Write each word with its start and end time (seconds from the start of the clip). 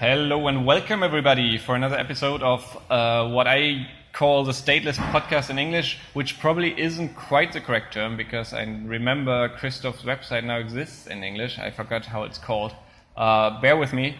Hello 0.00 0.48
and 0.48 0.64
welcome 0.64 1.02
everybody 1.02 1.58
for 1.58 1.76
another 1.76 1.98
episode 1.98 2.42
of 2.42 2.64
uh, 2.88 3.28
what 3.28 3.46
I 3.46 3.86
call 4.14 4.44
the 4.44 4.52
stateless 4.52 4.94
podcast 4.94 5.50
in 5.50 5.58
English, 5.58 5.98
which 6.14 6.40
probably 6.40 6.72
isn't 6.80 7.14
quite 7.14 7.52
the 7.52 7.60
correct 7.60 7.92
term 7.92 8.16
because 8.16 8.54
I 8.54 8.62
remember 8.62 9.50
Christoph's 9.50 10.02
website 10.02 10.44
now 10.44 10.56
exists 10.56 11.06
in 11.06 11.22
English. 11.22 11.58
I 11.58 11.70
forgot 11.70 12.06
how 12.06 12.22
it's 12.22 12.38
called. 12.38 12.74
Uh, 13.14 13.60
bear 13.60 13.76
with 13.76 13.92
me. 13.92 14.16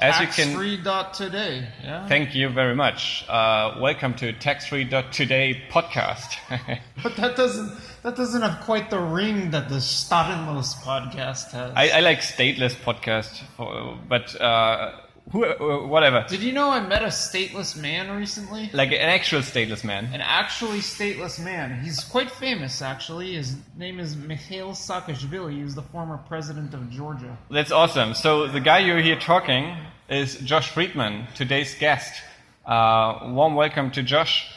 As 0.00 0.18
you 0.18 0.26
can, 0.26 0.56
taxfree.today. 0.56 1.68
Yeah. 1.84 2.08
Thank 2.08 2.34
you 2.34 2.48
very 2.48 2.74
much. 2.74 3.24
Uh, 3.28 3.76
welcome 3.78 4.14
to 4.14 4.32
taxfree.today 4.32 5.62
podcast. 5.70 6.38
but 7.04 7.14
that 7.14 7.36
doesn't 7.36 7.70
that 8.02 8.16
doesn't 8.16 8.40
have 8.40 8.64
quite 8.64 8.90
the 8.90 8.98
ring 8.98 9.50
that 9.50 9.68
the 9.68 9.76
Stateless 9.76 10.74
podcast 10.82 11.52
has. 11.52 11.72
I, 11.76 11.98
I 11.98 12.00
like 12.00 12.20
stateless 12.20 12.74
podcast, 12.74 13.42
for, 13.56 13.98
but 14.08 14.40
uh, 14.40 14.92
who, 15.30 15.44
uh, 15.44 15.86
whatever. 15.86 16.24
Did 16.28 16.40
you 16.40 16.52
know 16.52 16.70
I 16.70 16.80
met 16.80 17.02
a 17.02 17.06
stateless 17.06 17.76
man 17.76 18.10
recently? 18.16 18.70
Like 18.72 18.90
an 18.90 18.98
actual 18.98 19.40
stateless 19.40 19.84
man. 19.84 20.06
An 20.12 20.20
actually 20.20 20.78
stateless 20.78 21.42
man. 21.42 21.82
He's 21.82 22.00
quite 22.00 22.30
famous, 22.30 22.82
actually. 22.82 23.34
His 23.34 23.56
name 23.76 24.00
is 24.00 24.16
Mikhail 24.16 24.70
Saakashvili. 24.70 25.62
He's 25.62 25.74
the 25.74 25.82
former 25.82 26.18
president 26.18 26.74
of 26.74 26.90
Georgia. 26.90 27.36
That's 27.50 27.72
awesome. 27.72 28.14
So 28.14 28.46
the 28.46 28.60
guy 28.60 28.80
you're 28.80 29.00
here 29.00 29.18
talking 29.18 29.76
is 30.08 30.36
Josh 30.38 30.70
Friedman, 30.70 31.28
today's 31.34 31.74
guest. 31.74 32.20
Uh, 32.66 33.30
warm 33.32 33.54
welcome 33.54 33.90
to 33.92 34.02
Josh. 34.02 34.50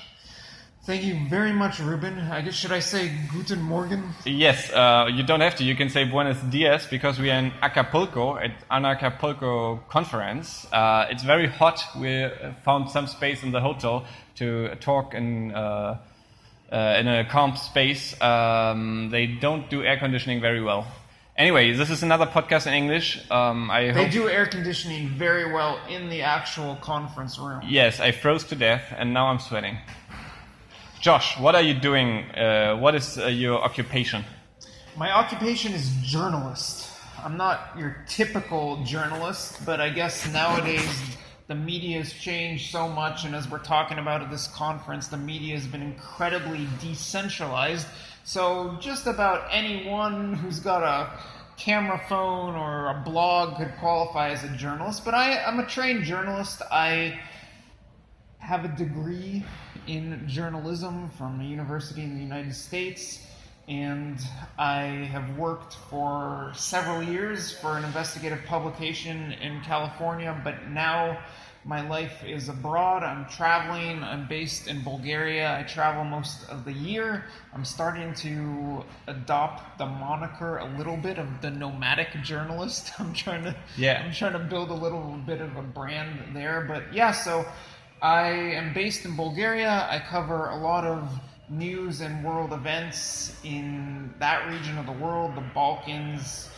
Thank 0.86 1.06
you 1.06 1.18
very 1.30 1.54
much, 1.54 1.80
Ruben. 1.80 2.20
I 2.20 2.42
guess 2.42 2.56
should 2.56 2.74
I 2.74 2.80
say 2.80 3.10
Guten 3.32 3.62
Morgen? 3.62 4.04
Yes, 4.26 4.70
uh, 4.70 5.08
you 5.10 5.24
don't 5.24 5.40
have 5.40 5.56
to. 5.56 5.64
You 5.64 5.76
can 5.78 5.88
say 5.88 6.04
Buenos 6.04 6.38
Dias 6.50 6.86
because 6.88 7.18
we 7.18 7.32
are 7.32 7.40
in 7.40 7.54
Acapulco 7.62 8.36
at 8.36 8.52
an 8.70 8.84
Anarchapulco 8.84 9.88
conference. 9.88 10.68
Uh, 10.74 11.06
it's 11.10 11.24
very 11.24 11.48
hot. 11.48 11.82
We 11.98 12.30
found 12.66 12.90
some 12.90 13.08
space 13.08 13.44
in 13.44 13.54
the 13.54 13.62
hotel 13.62 14.04
to 14.36 14.76
talk 14.82 15.14
in 15.14 15.56
uh, 15.56 16.00
uh 16.70 16.98
in 17.00 17.08
a 17.08 17.24
calm 17.30 17.56
space. 17.56 18.22
Um, 18.22 19.10
they 19.10 19.26
don't 19.26 19.70
do 19.70 19.86
air 19.86 19.98
conditioning 19.98 20.42
very 20.42 20.62
well. 20.62 20.86
Anyway, 21.36 21.74
this 21.74 21.90
is 21.90 22.04
another 22.04 22.28
podcast 22.28 22.68
in 22.68 22.74
English. 22.74 23.20
Um, 23.32 23.72
I 23.72 23.92
they 23.92 24.08
do 24.08 24.30
air 24.30 24.46
conditioning 24.46 25.08
very 25.10 25.52
well 25.52 25.80
in 25.90 26.10
the 26.10 26.22
actual 26.22 26.76
conference 26.76 27.40
room. 27.40 27.62
Yes, 27.68 28.00
I 28.00 28.12
froze 28.12 28.44
to 28.46 28.56
death 28.56 28.94
and 28.96 29.14
now 29.14 29.28
I'm 29.28 29.40
sweating. 29.40 29.78
Josh, 31.04 31.38
what 31.38 31.54
are 31.54 31.62
you 31.62 31.74
doing? 31.74 32.32
Uh, 32.32 32.78
what 32.78 32.96
is 32.96 33.18
uh, 33.18 33.28
your 33.28 33.62
occupation? 33.62 34.24
My 34.96 35.12
occupation 35.12 35.74
is 35.74 35.92
journalist. 36.02 36.90
I'm 37.22 37.36
not 37.36 37.78
your 37.78 38.06
typical 38.08 38.82
journalist, 38.86 39.66
but 39.66 39.82
I 39.82 39.90
guess 39.90 40.32
nowadays 40.32 41.18
the 41.48 41.56
media 41.56 41.98
has 41.98 42.14
changed 42.14 42.72
so 42.72 42.88
much, 42.88 43.26
and 43.26 43.36
as 43.36 43.50
we're 43.52 43.60
talking 43.60 43.98
about 43.98 44.22
at 44.22 44.32
this 44.32 44.48
conference, 44.48 45.10
the 45.10 45.18
media 45.18 45.56
has 45.56 45.68
been 45.68 45.82
incredibly 45.82 46.70
decentralized. 46.80 47.86
So 48.24 48.78
just 48.80 49.06
about 49.06 49.50
anyone 49.52 50.36
who's 50.36 50.62
got 50.62 50.84
a 50.84 51.20
camera 51.58 52.02
phone 52.08 52.56
or 52.56 52.92
a 52.92 53.02
blog 53.04 53.58
could 53.58 53.74
qualify 53.78 54.30
as 54.30 54.46
a 54.46 54.56
journalist. 54.56 55.04
But 55.04 55.16
I, 55.16 55.44
I'm 55.44 55.60
a 55.60 55.66
trained 55.66 56.06
journalist. 56.06 56.62
I 56.72 57.20
have 58.44 58.66
a 58.66 58.68
degree 58.68 59.44
in 59.88 60.22
journalism 60.28 61.10
from 61.18 61.40
a 61.40 61.44
university 61.44 62.04
in 62.04 62.16
the 62.16 62.22
United 62.22 62.54
States, 62.54 63.26
and 63.70 64.20
I 64.58 64.82
have 65.12 65.38
worked 65.38 65.76
for 65.90 66.52
several 66.54 67.02
years 67.02 67.54
for 67.54 67.78
an 67.78 67.86
investigative 67.86 68.44
publication 68.46 69.32
in 69.34 69.62
California, 69.62 70.40
but 70.44 70.68
now 70.68 71.20
my 71.66 71.88
life 71.88 72.24
is 72.26 72.50
abroad. 72.50 73.04
I'm 73.04 73.26
traveling. 73.30 74.04
I'm 74.04 74.28
based 74.28 74.68
in 74.68 74.84
Bulgaria. 74.84 75.58
I 75.58 75.64
travel 75.64 76.04
most 76.04 76.50
of 76.50 76.66
the 76.66 76.74
year. 76.74 77.24
I'm 77.54 77.64
starting 77.64 78.14
to 78.16 78.84
adopt 79.08 79.78
the 79.78 79.86
moniker 79.86 80.58
a 80.58 80.78
little 80.78 80.98
bit 80.98 81.18
of 81.18 81.42
the 81.42 81.50
nomadic 81.50 82.10
journalist. 82.22 82.92
I'm 83.00 83.14
trying 83.14 83.46
to 83.46 83.56
yeah. 83.78 84.04
I'm 84.04 84.12
trying 84.12 84.34
to 84.34 84.40
build 84.40 84.72
a 84.72 84.76
little 84.76 85.18
bit 85.26 85.40
of 85.40 85.56
a 85.56 85.62
brand 85.62 86.36
there. 86.36 86.66
But 86.68 86.94
yeah, 86.94 87.12
so 87.12 87.46
I 88.04 88.32
am 88.60 88.74
based 88.74 89.06
in 89.06 89.16
Bulgaria. 89.16 89.88
I 89.90 89.98
cover 89.98 90.50
a 90.50 90.58
lot 90.58 90.84
of 90.84 91.08
news 91.50 92.02
and 92.02 92.22
world 92.22 92.52
events 92.52 93.40
in 93.46 94.14
that 94.20 94.46
region 94.50 94.78
of 94.78 94.86
the 94.86 94.92
world, 94.92 95.38
the 95.38 95.46
Balkans, 95.56 96.50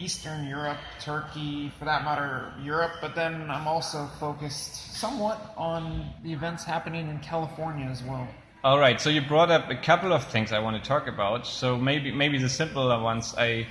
Eastern 0.00 0.48
Europe, 0.48 0.78
Turkey, 0.98 1.70
for 1.78 1.84
that 1.84 2.02
matter, 2.02 2.52
Europe. 2.60 2.94
But 3.00 3.14
then 3.14 3.48
I'm 3.52 3.68
also 3.68 4.08
focused 4.18 4.96
somewhat 4.96 5.54
on 5.56 6.10
the 6.24 6.32
events 6.32 6.64
happening 6.64 7.08
in 7.08 7.20
California 7.20 7.86
as 7.86 8.02
well. 8.02 8.26
All 8.64 8.80
right. 8.80 9.00
So 9.00 9.10
you 9.10 9.20
brought 9.20 9.52
up 9.52 9.70
a 9.70 9.76
couple 9.76 10.12
of 10.12 10.24
things 10.24 10.50
I 10.50 10.58
want 10.58 10.82
to 10.82 10.88
talk 10.88 11.06
about. 11.06 11.46
So 11.46 11.78
maybe 11.78 12.10
maybe 12.10 12.36
the 12.36 12.48
simpler 12.48 13.00
ones. 13.00 13.32
I 13.38 13.68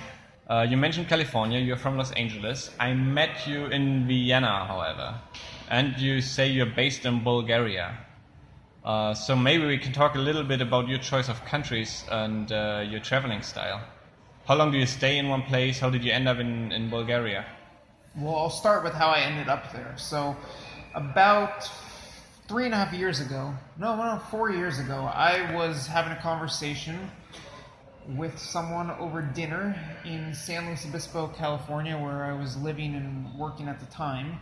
uh, 0.49 0.65
you 0.69 0.77
mentioned 0.77 1.09
California. 1.09 1.59
You're 1.59 1.81
from 1.85 1.97
Los 1.97 2.13
Angeles. 2.13 2.71
I 2.79 2.93
met 2.93 3.45
you 3.45 3.65
in 3.65 4.07
Vienna, 4.07 4.65
however 4.65 5.19
and 5.69 5.97
you 5.99 6.21
say 6.21 6.47
you're 6.47 6.65
based 6.65 7.05
in 7.05 7.23
Bulgaria. 7.23 7.97
Uh, 8.83 9.13
so 9.13 9.35
maybe 9.35 9.65
we 9.65 9.77
can 9.77 9.93
talk 9.93 10.15
a 10.15 10.17
little 10.17 10.43
bit 10.43 10.61
about 10.61 10.87
your 10.87 10.97
choice 10.97 11.29
of 11.29 11.43
countries 11.45 12.03
and 12.09 12.51
uh, 12.51 12.83
your 12.89 12.99
traveling 12.99 13.41
style. 13.41 13.81
How 14.47 14.55
long 14.55 14.71
do 14.71 14.79
you 14.79 14.87
stay 14.87 15.17
in 15.17 15.29
one 15.29 15.43
place? 15.43 15.79
How 15.79 15.91
did 15.91 16.03
you 16.03 16.11
end 16.11 16.27
up 16.27 16.39
in, 16.39 16.71
in 16.71 16.89
Bulgaria? 16.89 17.45
Well, 18.17 18.35
I'll 18.35 18.49
start 18.49 18.83
with 18.83 18.93
how 18.93 19.09
I 19.09 19.19
ended 19.19 19.47
up 19.47 19.71
there. 19.71 19.93
So, 19.97 20.35
about 20.95 21.69
three 22.47 22.65
and 22.65 22.73
a 22.73 22.77
half 22.77 22.91
years 22.91 23.19
ago, 23.19 23.53
no, 23.77 23.95
no, 23.95 24.19
four 24.31 24.49
years 24.49 24.79
ago, 24.79 24.95
I 25.13 25.53
was 25.53 25.85
having 25.85 26.13
a 26.13 26.19
conversation 26.19 27.11
with 28.17 28.39
someone 28.39 28.89
over 28.91 29.21
dinner 29.21 29.79
in 30.03 30.33
San 30.33 30.65
Luis 30.65 30.83
Obispo, 30.83 31.27
California, 31.27 31.95
where 31.95 32.23
I 32.23 32.33
was 32.33 32.57
living 32.57 32.95
and 32.95 33.31
working 33.37 33.67
at 33.67 33.79
the 33.79 33.85
time 33.85 34.39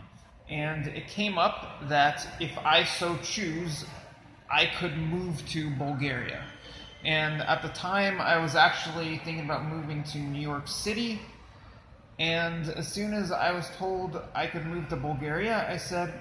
and 0.50 0.86
it 0.88 1.08
came 1.08 1.38
up 1.38 1.88
that 1.88 2.26
if 2.40 2.56
I 2.58 2.84
so 2.84 3.16
choose, 3.22 3.84
I 4.50 4.66
could 4.66 4.96
move 4.96 5.46
to 5.50 5.70
Bulgaria. 5.70 6.42
And 7.04 7.42
at 7.42 7.62
the 7.62 7.68
time, 7.68 8.20
I 8.20 8.38
was 8.38 8.56
actually 8.56 9.18
thinking 9.18 9.44
about 9.44 9.64
moving 9.64 10.02
to 10.04 10.18
New 10.18 10.40
York 10.40 10.66
City. 10.66 11.20
And 12.18 12.68
as 12.70 12.88
soon 12.88 13.12
as 13.12 13.30
I 13.30 13.52
was 13.52 13.70
told 13.76 14.20
I 14.34 14.46
could 14.46 14.66
move 14.66 14.88
to 14.88 14.96
Bulgaria, 14.96 15.66
I 15.70 15.76
said, 15.76 16.12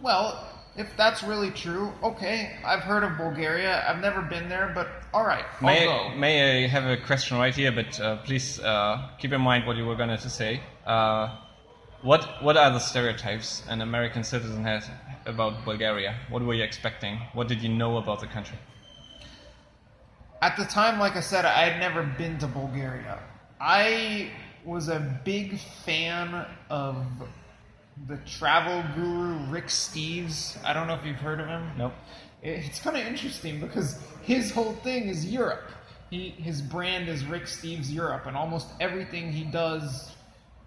well, 0.00 0.48
if 0.76 0.88
that's 0.96 1.22
really 1.22 1.50
true, 1.50 1.92
okay, 2.02 2.56
I've 2.64 2.80
heard 2.80 3.04
of 3.04 3.18
Bulgaria. 3.18 3.84
I've 3.86 4.00
never 4.00 4.22
been 4.22 4.48
there, 4.48 4.72
but 4.74 4.88
all 5.12 5.24
right, 5.24 5.44
I'll 5.60 5.66
may, 5.66 5.84
go. 5.84 6.16
May 6.16 6.64
I 6.64 6.68
have 6.68 6.86
a 6.86 6.96
question 6.96 7.36
right 7.36 7.54
here, 7.54 7.72
but 7.72 8.00
uh, 8.00 8.16
please 8.18 8.58
uh, 8.60 9.10
keep 9.18 9.32
in 9.32 9.40
mind 9.42 9.66
what 9.66 9.76
you 9.76 9.84
were 9.84 9.96
going 9.96 10.16
to 10.16 10.30
say. 10.30 10.62
Uh, 10.86 11.36
what 12.02 12.42
what 12.42 12.56
are 12.56 12.70
the 12.70 12.78
stereotypes 12.78 13.62
an 13.68 13.80
American 13.80 14.24
citizen 14.24 14.64
has 14.64 14.88
about 15.26 15.64
Bulgaria? 15.64 16.16
What 16.30 16.42
were 16.42 16.54
you 16.54 16.64
expecting? 16.64 17.18
What 17.32 17.48
did 17.48 17.62
you 17.62 17.68
know 17.68 17.96
about 17.96 18.20
the 18.20 18.26
country? 18.26 18.58
At 20.40 20.56
the 20.56 20.64
time, 20.64 20.98
like 20.98 21.14
I 21.14 21.20
said, 21.20 21.44
I 21.44 21.68
had 21.68 21.78
never 21.78 22.02
been 22.02 22.36
to 22.38 22.48
Bulgaria. 22.48 23.20
I 23.60 24.30
was 24.64 24.88
a 24.88 25.20
big 25.24 25.58
fan 25.84 26.46
of 26.68 26.96
the 28.08 28.16
travel 28.26 28.82
guru 28.96 29.38
Rick 29.50 29.66
Steves. 29.66 30.56
I 30.64 30.72
don't 30.72 30.88
know 30.88 30.94
if 30.94 31.04
you've 31.04 31.16
heard 31.16 31.40
of 31.40 31.46
him. 31.46 31.70
Nope. 31.76 31.92
It's 32.42 32.80
kind 32.80 32.96
of 32.96 33.06
interesting 33.06 33.60
because 33.60 34.02
his 34.22 34.50
whole 34.50 34.72
thing 34.82 35.04
is 35.04 35.24
Europe. 35.24 35.70
He, 36.10 36.30
his 36.30 36.60
brand 36.60 37.08
is 37.08 37.24
Rick 37.24 37.44
Steves 37.44 37.92
Europe, 37.92 38.26
and 38.26 38.36
almost 38.36 38.68
everything 38.80 39.32
he 39.32 39.44
does 39.44 40.10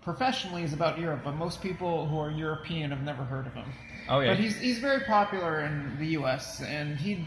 professionally 0.05 0.61
is 0.61 0.71
about 0.71 0.99
Europe, 0.99 1.21
but 1.23 1.35
most 1.35 1.61
people 1.61 2.05
who 2.07 2.17
are 2.19 2.29
European 2.29 2.91
have 2.91 3.01
never 3.01 3.23
heard 3.23 3.47
of 3.47 3.53
him. 3.53 3.65
Oh 4.07 4.19
yeah. 4.19 4.29
But 4.29 4.39
he's 4.39 4.57
he's 4.57 4.77
very 4.77 5.03
popular 5.03 5.61
in 5.61 5.97
the 5.97 6.05
U.S. 6.19 6.61
and 6.61 6.95
he'd 6.95 7.25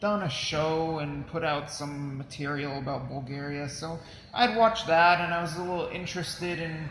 done 0.00 0.22
a 0.22 0.30
show 0.30 1.00
and 1.00 1.26
put 1.26 1.44
out 1.44 1.70
some 1.70 2.16
material 2.16 2.78
about 2.78 3.08
Bulgaria, 3.08 3.68
so 3.68 3.98
I'd 4.32 4.56
watched 4.56 4.86
that 4.86 5.20
and 5.20 5.34
I 5.34 5.42
was 5.42 5.56
a 5.56 5.60
little 5.60 5.88
interested 5.88 6.60
in 6.60 6.88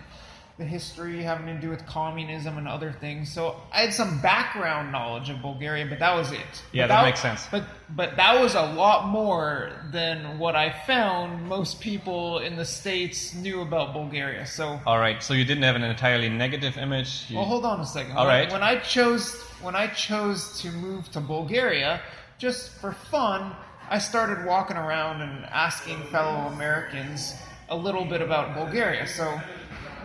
the 0.60 0.66
history 0.66 1.24
having 1.24 1.46
to 1.48 1.60
do 1.60 1.70
with 1.70 1.86
communism 1.86 2.58
and 2.58 2.68
other 2.68 2.92
things. 2.92 3.32
So 3.32 3.56
I 3.72 3.80
had 3.80 3.94
some 3.94 4.20
background 4.20 4.92
knowledge 4.92 5.30
of 5.30 5.42
Bulgaria, 5.42 5.86
but 5.86 6.00
that 6.00 6.14
was 6.14 6.34
it. 6.34 6.40
Yeah, 6.74 6.86
that, 6.86 6.96
that, 6.96 7.06
makes 7.06 7.22
sense. 7.22 7.48
But 7.50 7.64
but 7.96 8.18
that 8.18 8.40
was 8.40 8.56
a 8.56 8.62
lot 8.74 9.08
more 9.08 9.72
than 9.94 10.38
what 10.38 10.58
I 10.58 10.76
found 10.86 11.48
most 11.48 11.80
people 11.80 12.40
in 12.40 12.58
the 12.58 12.66
states 12.66 13.34
knew 13.34 13.62
about 13.62 13.94
Bulgaria. 13.94 14.46
So 14.46 14.82
all 14.86 15.00
right, 15.00 15.24
so 15.24 15.34
you 15.34 15.46
didn't 15.46 15.64
have 15.64 15.78
an 15.78 15.84
entirely 15.84 16.28
negative 16.28 16.78
image. 16.78 17.26
You... 17.30 17.38
Well, 17.38 17.46
hold 17.46 17.64
on 17.64 17.80
a 17.80 17.86
second. 17.86 18.18
All 18.18 18.28
right. 18.28 18.52
When 18.52 18.62
I 18.62 18.80
chose 18.80 19.42
when 19.62 19.78
I 19.78 19.88
chose 19.88 20.62
to 20.62 20.72
move 20.72 21.10
to 21.12 21.22
Bulgaria, 21.22 22.02
just 22.38 22.72
for 22.82 22.92
fun, 22.92 23.56
I 23.90 24.00
started 24.00 24.46
walking 24.46 24.76
around 24.76 25.22
and 25.22 25.46
asking 25.46 26.04
fellow 26.12 26.52
Americans 26.54 27.34
a 27.70 27.78
little 27.78 28.04
bit 28.04 28.22
about 28.22 28.56
Bulgaria. 28.56 29.08
So 29.08 29.40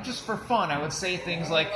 just 0.05 0.25
for 0.25 0.37
fun, 0.37 0.71
I 0.71 0.81
would 0.81 0.93
say 0.93 1.17
things 1.17 1.51
like, 1.51 1.71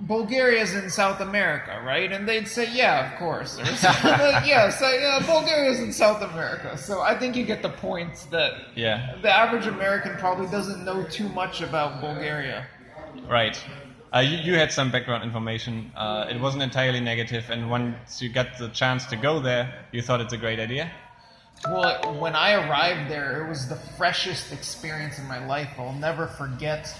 Bulgaria's 0.00 0.74
in 0.74 0.88
South 0.90 1.20
America, 1.20 1.80
right? 1.84 2.12
And 2.12 2.28
they'd 2.28 2.46
say, 2.46 2.70
yeah, 2.72 3.12
of 3.12 3.18
course. 3.18 3.58
Like, 3.58 4.46
yeah, 4.46 4.70
say, 4.70 5.00
yeah, 5.02 5.18
Bulgaria's 5.26 5.80
in 5.80 5.92
South 5.92 6.22
America. 6.22 6.76
So 6.78 7.00
I 7.00 7.18
think 7.18 7.34
you 7.34 7.44
get 7.44 7.62
the 7.62 7.70
point 7.70 8.26
that 8.30 8.52
Yeah. 8.76 9.16
the 9.22 9.30
average 9.30 9.66
American 9.66 10.16
probably 10.16 10.46
doesn't 10.46 10.84
know 10.84 11.02
too 11.04 11.28
much 11.30 11.62
about 11.62 12.00
Bulgaria. 12.00 12.66
Right. 13.28 13.58
Uh, 14.14 14.20
you, 14.20 14.38
you 14.38 14.54
had 14.54 14.70
some 14.72 14.90
background 14.92 15.24
information. 15.24 15.90
Uh, 15.96 16.26
it 16.30 16.40
wasn't 16.40 16.62
entirely 16.62 17.00
negative, 17.00 17.50
and 17.50 17.68
once 17.68 18.22
you 18.22 18.28
got 18.28 18.56
the 18.58 18.68
chance 18.68 19.04
to 19.06 19.16
go 19.16 19.40
there, 19.40 19.84
you 19.92 20.00
thought 20.00 20.20
it's 20.20 20.32
a 20.32 20.38
great 20.38 20.60
idea. 20.60 20.90
Well, 21.64 22.18
when 22.20 22.36
I 22.36 22.52
arrived 22.52 23.10
there, 23.10 23.44
it 23.44 23.48
was 23.48 23.68
the 23.68 23.76
freshest 23.76 24.52
experience 24.52 25.18
in 25.18 25.26
my 25.26 25.44
life. 25.44 25.70
I'll 25.76 25.92
never 25.92 26.26
forget. 26.26 26.94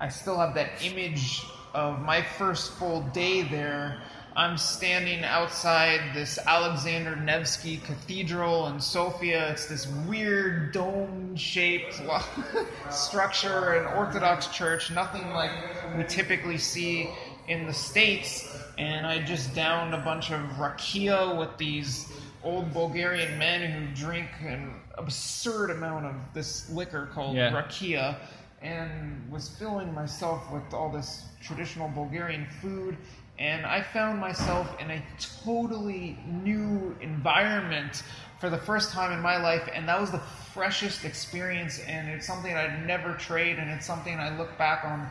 I 0.00 0.08
still 0.08 0.38
have 0.38 0.54
that 0.54 0.82
image 0.82 1.42
of 1.74 2.00
my 2.00 2.22
first 2.22 2.72
full 2.72 3.02
day 3.12 3.42
there. 3.42 4.00
I'm 4.34 4.56
standing 4.56 5.22
outside 5.24 6.14
this 6.14 6.38
Alexander 6.46 7.16
Nevsky 7.16 7.78
Cathedral 7.78 8.68
in 8.68 8.80
Sofia. 8.80 9.50
It's 9.50 9.66
this 9.66 9.86
weird 10.06 10.72
dome 10.72 11.36
shaped 11.36 12.00
structure, 12.90 13.74
an 13.74 13.96
Orthodox 13.96 14.46
church, 14.46 14.90
nothing 14.90 15.28
like 15.30 15.50
we 15.96 16.04
typically 16.04 16.56
see 16.56 17.10
in 17.48 17.66
the 17.66 17.74
States. 17.74 18.56
And 18.78 19.06
I 19.06 19.22
just 19.22 19.54
downed 19.54 19.92
a 19.92 19.98
bunch 19.98 20.30
of 20.30 20.40
rakia 20.52 21.36
with 21.36 21.56
these 21.58 22.10
old 22.48 22.72
Bulgarian 22.72 23.38
men 23.38 23.60
who 23.70 23.94
drink 23.94 24.28
an 24.40 24.72
absurd 24.96 25.70
amount 25.70 26.06
of 26.06 26.14
this 26.32 26.70
liquor 26.70 27.06
called 27.12 27.36
Yeah. 27.36 27.52
rakia 27.52 28.16
and 28.62 29.30
was 29.30 29.50
filling 29.50 29.92
myself 29.94 30.50
with 30.50 30.72
all 30.72 30.90
this 30.90 31.26
traditional 31.42 31.88
Bulgarian 31.90 32.46
food. 32.60 32.96
And 33.38 33.64
I 33.66 33.82
found 33.82 34.18
myself 34.18 34.66
in 34.80 34.90
a 34.90 35.00
totally 35.44 36.18
new 36.26 36.96
environment 37.00 38.02
for 38.40 38.50
the 38.50 38.58
first 38.58 38.92
time 38.92 39.12
in 39.12 39.20
my 39.20 39.36
life, 39.36 39.68
and 39.72 39.88
that 39.88 40.00
was 40.00 40.10
the 40.10 40.18
freshest 40.54 41.04
experience. 41.04 41.78
And 41.80 42.08
it's 42.08 42.26
something 42.26 42.52
I'd 42.56 42.84
never 42.84 43.14
trade, 43.14 43.58
and 43.60 43.70
it's 43.70 43.86
something 43.86 44.18
I 44.18 44.36
look 44.36 44.56
back 44.58 44.84
on 44.84 45.08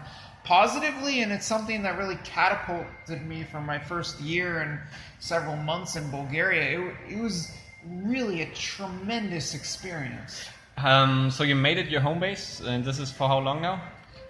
positively, 0.47 1.21
and 1.23 1.31
it's 1.31 1.45
something 1.45 1.83
that 1.83 1.97
really 1.97 2.17
catapulted 2.23 3.21
me 3.27 3.43
for 3.43 3.59
my 3.59 3.77
first 3.77 4.19
year 4.21 4.61
and 4.61 4.79
several 5.19 5.57
months 5.57 5.97
in 5.97 6.09
Bulgaria. 6.09 6.79
It, 6.79 7.15
it 7.15 7.19
was 7.19 7.51
really 7.85 8.43
a 8.43 8.49
tremendous 8.53 9.53
experience. 9.53 10.47
Um, 10.77 11.29
so 11.31 11.43
you 11.43 11.55
made 11.55 11.77
it 11.77 11.89
your 11.89 11.99
home 11.99 12.19
base, 12.21 12.61
and 12.61 12.85
this 12.85 12.97
is 12.97 13.11
for 13.11 13.27
how 13.27 13.39
long 13.39 13.61
now? 13.61 13.81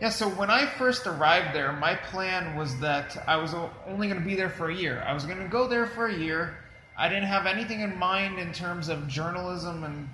Yeah, 0.01 0.09
so 0.09 0.27
when 0.29 0.49
I 0.49 0.65
first 0.65 1.05
arrived 1.05 1.55
there, 1.55 1.71
my 1.73 1.93
plan 1.95 2.55
was 2.55 2.79
that 2.79 3.23
I 3.27 3.35
was 3.35 3.53
only 3.85 4.07
going 4.07 4.19
to 4.19 4.25
be 4.25 4.35
there 4.35 4.49
for 4.49 4.69
a 4.69 4.75
year. 4.75 5.03
I 5.05 5.13
was 5.13 5.23
going 5.25 5.39
to 5.39 5.47
go 5.47 5.67
there 5.67 5.85
for 5.85 6.07
a 6.07 6.17
year. 6.17 6.57
I 6.97 7.09
didn't 7.09 7.25
have 7.25 7.45
anything 7.45 7.81
in 7.81 7.95
mind 7.97 8.39
in 8.39 8.51
terms 8.53 8.89
of 8.89 9.07
journalism 9.07 9.83
and 9.83 10.09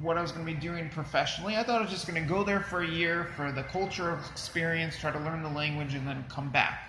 what 0.00 0.16
I 0.16 0.22
was 0.22 0.32
going 0.32 0.46
to 0.46 0.52
be 0.52 0.58
doing 0.58 0.88
professionally. 0.88 1.56
I 1.56 1.62
thought 1.62 1.78
I 1.78 1.82
was 1.82 1.90
just 1.90 2.06
going 2.06 2.22
to 2.22 2.28
go 2.28 2.44
there 2.44 2.60
for 2.60 2.82
a 2.82 2.88
year 2.88 3.24
for 3.36 3.52
the 3.52 3.62
cultural 3.64 4.18
experience, 4.30 4.96
try 4.98 5.10
to 5.10 5.18
learn 5.18 5.42
the 5.42 5.48
language, 5.48 5.94
and 5.94 6.06
then 6.06 6.24
come 6.28 6.50
back. 6.50 6.80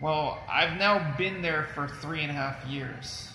Well, 0.00 0.38
I've 0.50 0.78
now 0.78 1.14
been 1.16 1.42
there 1.42 1.68
for 1.74 1.88
three 1.88 2.22
and 2.22 2.30
a 2.30 2.34
half 2.34 2.64
years. 2.66 3.30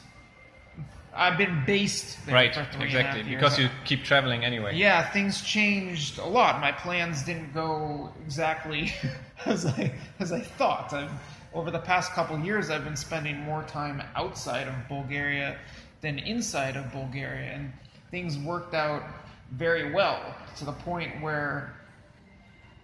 I've 1.14 1.38
been 1.38 1.64
based 1.66 2.24
there 2.26 2.36
Right, 2.36 2.54
for 2.54 2.64
three 2.66 2.74
and 2.74 2.82
a 2.84 2.86
exactly. 3.00 3.22
half 3.22 3.30
years. 3.30 3.42
Because 3.42 3.60
you 3.60 3.70
keep 3.86 4.04
traveling 4.04 4.46
anyway. 4.46 4.76
Yeah, 4.76 5.10
things 5.10 5.42
changed 5.42 6.20
a 6.20 6.26
lot. 6.26 6.62
My 6.62 6.72
plans 6.72 7.24
didn't 7.24 7.54
go 7.54 8.14
exactly 8.24 8.94
as 9.46 9.66
I 9.66 9.92
as 10.20 10.32
I 10.32 10.42
thought. 10.42 10.94
I've, 10.94 11.12
over 11.54 11.72
the 11.72 11.80
past 11.80 12.12
couple 12.12 12.38
years, 12.40 12.70
I've 12.70 12.84
been 12.84 12.96
spending 12.96 13.40
more 13.40 13.64
time 13.64 14.04
outside 14.16 14.68
of 14.68 14.76
Bulgaria 14.88 15.58
than 16.02 16.20
inside 16.20 16.76
of 16.76 16.92
Bulgaria, 16.92 17.54
and 17.54 17.74
things 18.12 18.38
worked 18.38 18.74
out 18.74 19.04
very 19.52 19.92
well 19.94 20.36
to 20.58 20.66
the 20.66 20.72
point 20.72 21.22
where 21.22 21.74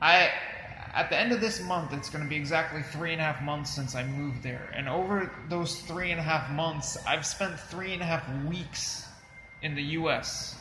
I, 0.01 0.30
at 0.94 1.10
the 1.10 1.19
end 1.19 1.31
of 1.31 1.42
this 1.42 1.62
month, 1.62 1.94
it's 1.94 2.10
going 2.10 2.24
to 2.24 2.30
be 2.30 2.36
exactly 2.36 2.81
three 2.83 3.12
and 3.12 3.22
a 3.22 3.24
half 3.24 3.42
months 3.42 3.74
since 3.74 3.95
I 3.95 4.04
moved 4.04 4.44
there. 4.44 4.69
And 4.75 4.88
over 4.89 5.31
those 5.50 5.80
three 5.81 6.12
and 6.12 6.19
a 6.19 6.24
half 6.24 6.50
months, 6.51 6.98
I've 7.07 7.25
spent 7.25 7.60
three 7.60 7.94
and 7.94 8.01
a 8.01 8.06
half 8.06 8.27
weeks 8.45 9.07
in 9.62 9.75
the 9.75 9.83
U.S. 10.00 10.56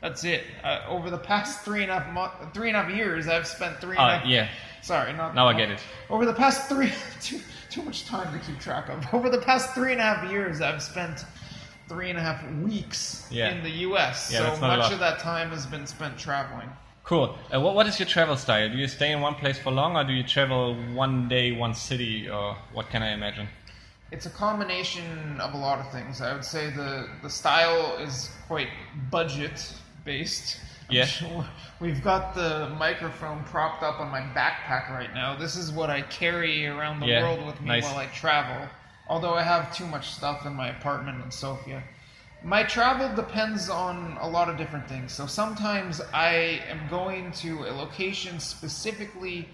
That's 0.00 0.24
it. 0.24 0.44
Uh, 0.64 0.80
over 0.88 1.10
the 1.10 1.18
past 1.18 1.60
three 1.64 1.82
and 1.82 1.90
a 1.90 2.00
half 2.00 2.12
mo- 2.12 2.48
three 2.54 2.68
and 2.68 2.76
a 2.76 2.82
half 2.82 2.92
years, 2.94 3.28
I've 3.28 3.46
spent 3.46 3.80
three 3.80 3.96
and 3.96 3.98
Uh, 3.98 4.18
half. 4.18 4.26
yeah. 4.26 4.48
Sorry, 4.82 5.12
not 5.12 5.34
Now 5.34 5.46
I 5.46 5.52
get 5.54 5.70
it. 5.70 5.78
Over 6.08 6.24
the 6.24 6.32
past 6.32 6.68
three, 6.68 6.90
too, 7.20 7.40
too 7.68 7.82
much 7.82 8.06
time 8.06 8.32
to 8.38 8.44
keep 8.44 8.58
track 8.58 8.88
of. 8.88 9.06
Over 9.14 9.28
the 9.28 9.38
past 9.42 9.74
three 9.74 9.92
and 9.92 10.00
a 10.00 10.04
half 10.04 10.30
years, 10.30 10.60
I've 10.62 10.82
spent 10.82 11.24
three 11.90 12.08
and 12.08 12.18
a 12.18 12.22
half 12.22 12.40
weeks 12.62 13.26
Yeah. 13.30 13.50
in 13.50 13.64
the 13.64 13.70
U.S. 13.88 14.30
Yeah, 14.32 14.38
so 14.38 14.44
that's 14.44 14.60
not 14.60 14.74
a 14.74 14.76
much 14.78 14.92
of 14.92 15.00
that 15.00 15.18
time 15.18 15.50
has 15.50 15.66
been 15.66 15.86
spent 15.86 16.16
traveling. 16.16 16.68
Cool. 17.02 17.36
Uh, 17.52 17.60
what, 17.60 17.74
what 17.74 17.86
is 17.88 17.98
your 17.98 18.06
travel 18.06 18.36
style? 18.36 18.68
Do 18.70 18.78
you 18.78 18.86
stay 18.86 19.10
in 19.10 19.20
one 19.20 19.34
place 19.34 19.58
for 19.58 19.72
long, 19.72 19.96
or 19.96 20.04
do 20.04 20.12
you 20.12 20.22
travel 20.22 20.76
one 20.94 21.28
day, 21.28 21.50
one 21.50 21.74
city, 21.74 22.30
or 22.30 22.56
what 22.72 22.88
can 22.90 23.02
I 23.02 23.12
imagine? 23.12 23.48
It's 24.12 24.26
a 24.26 24.30
combination 24.30 25.40
of 25.40 25.52
a 25.54 25.56
lot 25.56 25.80
of 25.80 25.90
things. 25.90 26.20
I 26.20 26.32
would 26.32 26.44
say 26.44 26.70
the 26.70 27.08
the 27.22 27.30
style 27.30 27.96
is 27.98 28.30
quite 28.46 28.68
budget 29.10 29.74
based. 30.04 30.60
Yeah. 30.88 31.04
sure 31.04 31.44
We've 31.80 32.02
got 32.02 32.34
the 32.34 32.68
microphone 32.78 33.44
propped 33.44 33.82
up 33.84 34.00
on 34.00 34.10
my 34.10 34.20
backpack 34.20 34.90
right 34.90 35.12
now. 35.14 35.36
This 35.36 35.56
is 35.56 35.70
what 35.72 35.88
I 35.90 36.02
carry 36.02 36.66
around 36.66 37.00
the 37.00 37.06
Yeah, 37.06 37.22
world 37.22 37.46
with 37.46 37.60
me 37.60 37.68
nice. 37.68 37.84
while 37.84 37.96
I 37.98 38.06
travel. 38.06 38.68
Although 39.10 39.34
I 39.34 39.42
have 39.42 39.76
too 39.76 39.86
much 39.86 40.12
stuff 40.12 40.46
in 40.46 40.54
my 40.54 40.68
apartment 40.68 41.24
in 41.24 41.32
Sofia. 41.32 41.82
My 42.44 42.62
travel 42.62 43.12
depends 43.14 43.68
on 43.68 44.16
a 44.20 44.28
lot 44.28 44.48
of 44.48 44.56
different 44.56 44.88
things. 44.88 45.12
So 45.12 45.26
sometimes 45.26 46.00
I 46.14 46.62
am 46.70 46.88
going 46.88 47.32
to 47.32 47.64
a 47.64 47.72
location 47.72 48.38
specifically 48.38 49.48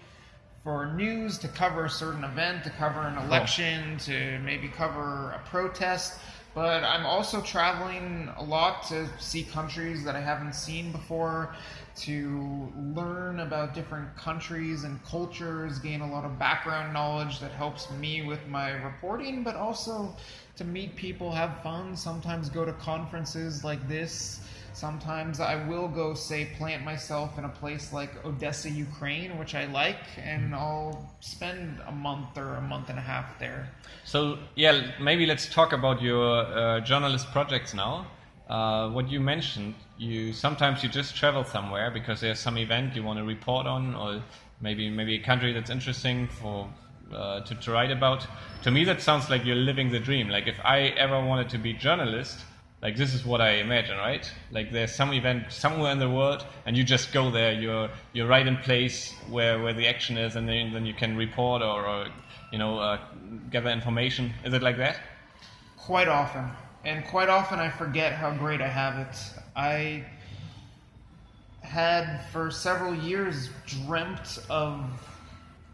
for 0.63 0.93
news 0.93 1.39
to 1.39 1.49
cover 1.49 1.87
a 1.87 1.91
certain 1.91 2.23
event, 2.23 2.65
to 2.65 2.71
cover 2.71 3.01
an 3.01 3.17
oh. 3.17 3.25
election, 3.25 3.97
to 4.01 4.39
maybe 4.41 4.69
cover 4.69 5.31
a 5.31 5.41
protest. 5.49 6.19
But 6.57 6.85
I'm 6.85 7.05
also 7.05 7.43
traveling 7.43 8.31
a 8.35 8.43
lot 8.43 8.83
to 8.89 9.07
see 9.19 9.43
countries 9.43 10.03
that 10.05 10.17
I 10.17 10.23
haven't 10.23 10.55
seen 10.55 10.91
before, 10.91 11.55
to 11.97 12.73
learn 12.95 13.41
about 13.41 13.75
different 13.75 14.17
countries 14.17 14.85
and 14.85 15.05
cultures, 15.05 15.79
gain 15.79 16.01
a 16.01 16.11
lot 16.11 16.25
of 16.25 16.39
background 16.39 16.95
knowledge 16.95 17.41
that 17.41 17.51
helps 17.51 17.91
me 17.91 18.23
with 18.27 18.41
my 18.49 18.71
reporting, 18.71 19.43
but 19.43 19.55
also 19.55 20.17
to 20.57 20.65
meet 20.65 20.97
people, 20.97 21.31
have 21.31 21.63
fun, 21.63 21.95
sometimes 21.95 22.49
go 22.49 22.65
to 22.65 22.73
conferences 22.73 23.63
like 23.63 23.87
this. 23.87 24.41
Sometimes 24.77 25.41
I 25.41 25.67
will 25.67 25.89
go, 25.89 26.13
say, 26.13 26.51
plant 26.59 26.85
myself 26.85 27.39
in 27.39 27.45
a 27.47 27.49
place 27.49 27.95
like 27.95 28.11
Odessa, 28.27 28.69
Ukraine, 28.69 29.39
which 29.39 29.55
I 29.55 29.65
like, 29.65 30.05
and 30.19 30.55
I'll 30.55 31.11
spend 31.21 31.81
a 31.87 31.93
month 31.93 32.37
or 32.37 32.57
a 32.57 32.61
month 32.61 32.91
and 32.91 32.99
a 32.99 33.03
half 33.03 33.39
there. 33.39 33.71
So 34.05 34.37
yeah, 34.55 34.91
maybe 35.01 35.25
let's 35.25 35.47
talk 35.49 35.73
about 35.73 36.03
your 36.03 36.45
uh, 36.45 36.81
journalist 36.81 37.33
projects 37.33 37.73
now. 37.73 38.07
Uh, 38.51 38.91
what 38.91 39.09
you 39.09 39.19
mentioned, 39.19 39.77
you 39.97 40.35
sometimes 40.35 40.83
you 40.83 40.91
just 40.91 41.17
travel 41.17 41.43
somewhere 41.43 41.91
because 41.91 42.21
there's 42.21 42.39
some 42.39 42.59
event 42.59 42.95
you 42.95 43.03
want 43.03 43.19
to 43.19 43.25
report 43.25 43.67
on, 43.67 43.95
or 43.95 44.23
maybe 44.61 44.91
maybe 44.91 45.15
a 45.15 45.23
country 45.23 45.55
that's 45.55 45.71
interesting 45.71 46.29
for 46.29 46.69
uh, 47.15 47.41
to, 47.41 47.55
to 47.55 47.71
write 47.73 47.91
about. 47.91 48.27
To 48.65 48.71
me, 48.71 48.85
that 48.85 49.01
sounds 49.01 49.31
like 49.31 49.43
you're 49.47 49.57
living 49.71 49.91
the 49.91 50.01
dream. 50.01 50.29
Like 50.29 50.47
if 50.47 50.61
I 50.63 50.93
ever 50.99 51.19
wanted 51.25 51.49
to 51.49 51.59
be 51.59 51.73
journalist, 51.73 52.41
like 52.83 52.97
this 52.97 53.15
is 53.15 53.25
what 53.25 53.41
I 53.41 53.53
imagine, 53.55 53.97
right? 53.97 54.31
Like 54.51 54.71
there's 54.71 54.95
some 54.95 55.13
event 55.13 55.51
somewhere 55.51 55.93
in 55.93 55.99
the 55.99 56.11
world, 56.11 56.45
and 56.67 56.77
you 56.77 56.85
just 56.85 57.13
go 57.13 57.31
there. 57.31 57.53
You're 57.53 57.91
you're 58.13 58.27
right 58.27 58.47
in 58.47 58.57
place 58.59 59.13
where, 59.31 59.61
where 59.61 59.73
the 59.73 59.87
action 59.87 60.19
is, 60.19 60.37
and 60.37 60.49
then 60.49 60.73
then 60.73 60.87
you 60.87 60.95
can 60.95 61.17
report 61.17 61.63
or, 61.63 61.87
or 61.87 62.09
you 62.53 62.59
know 62.59 62.79
uh, 62.79 62.99
gather 63.51 63.71
information. 63.71 64.33
Is 64.45 64.53
it 64.53 64.63
like 64.63 64.77
that? 64.79 65.01
Quite 65.77 66.09
often. 66.09 66.51
And 66.85 67.05
quite 67.07 67.29
often 67.29 67.59
I 67.59 67.69
forget 67.69 68.13
how 68.13 68.31
great 68.31 68.61
I 68.61 68.69
have 68.69 68.99
it. 68.99 69.17
I 69.57 70.05
had 71.63 72.21
for 72.33 72.51
several 72.51 72.95
years 72.95 73.51
dreamt 73.67 74.39
of, 74.49 74.85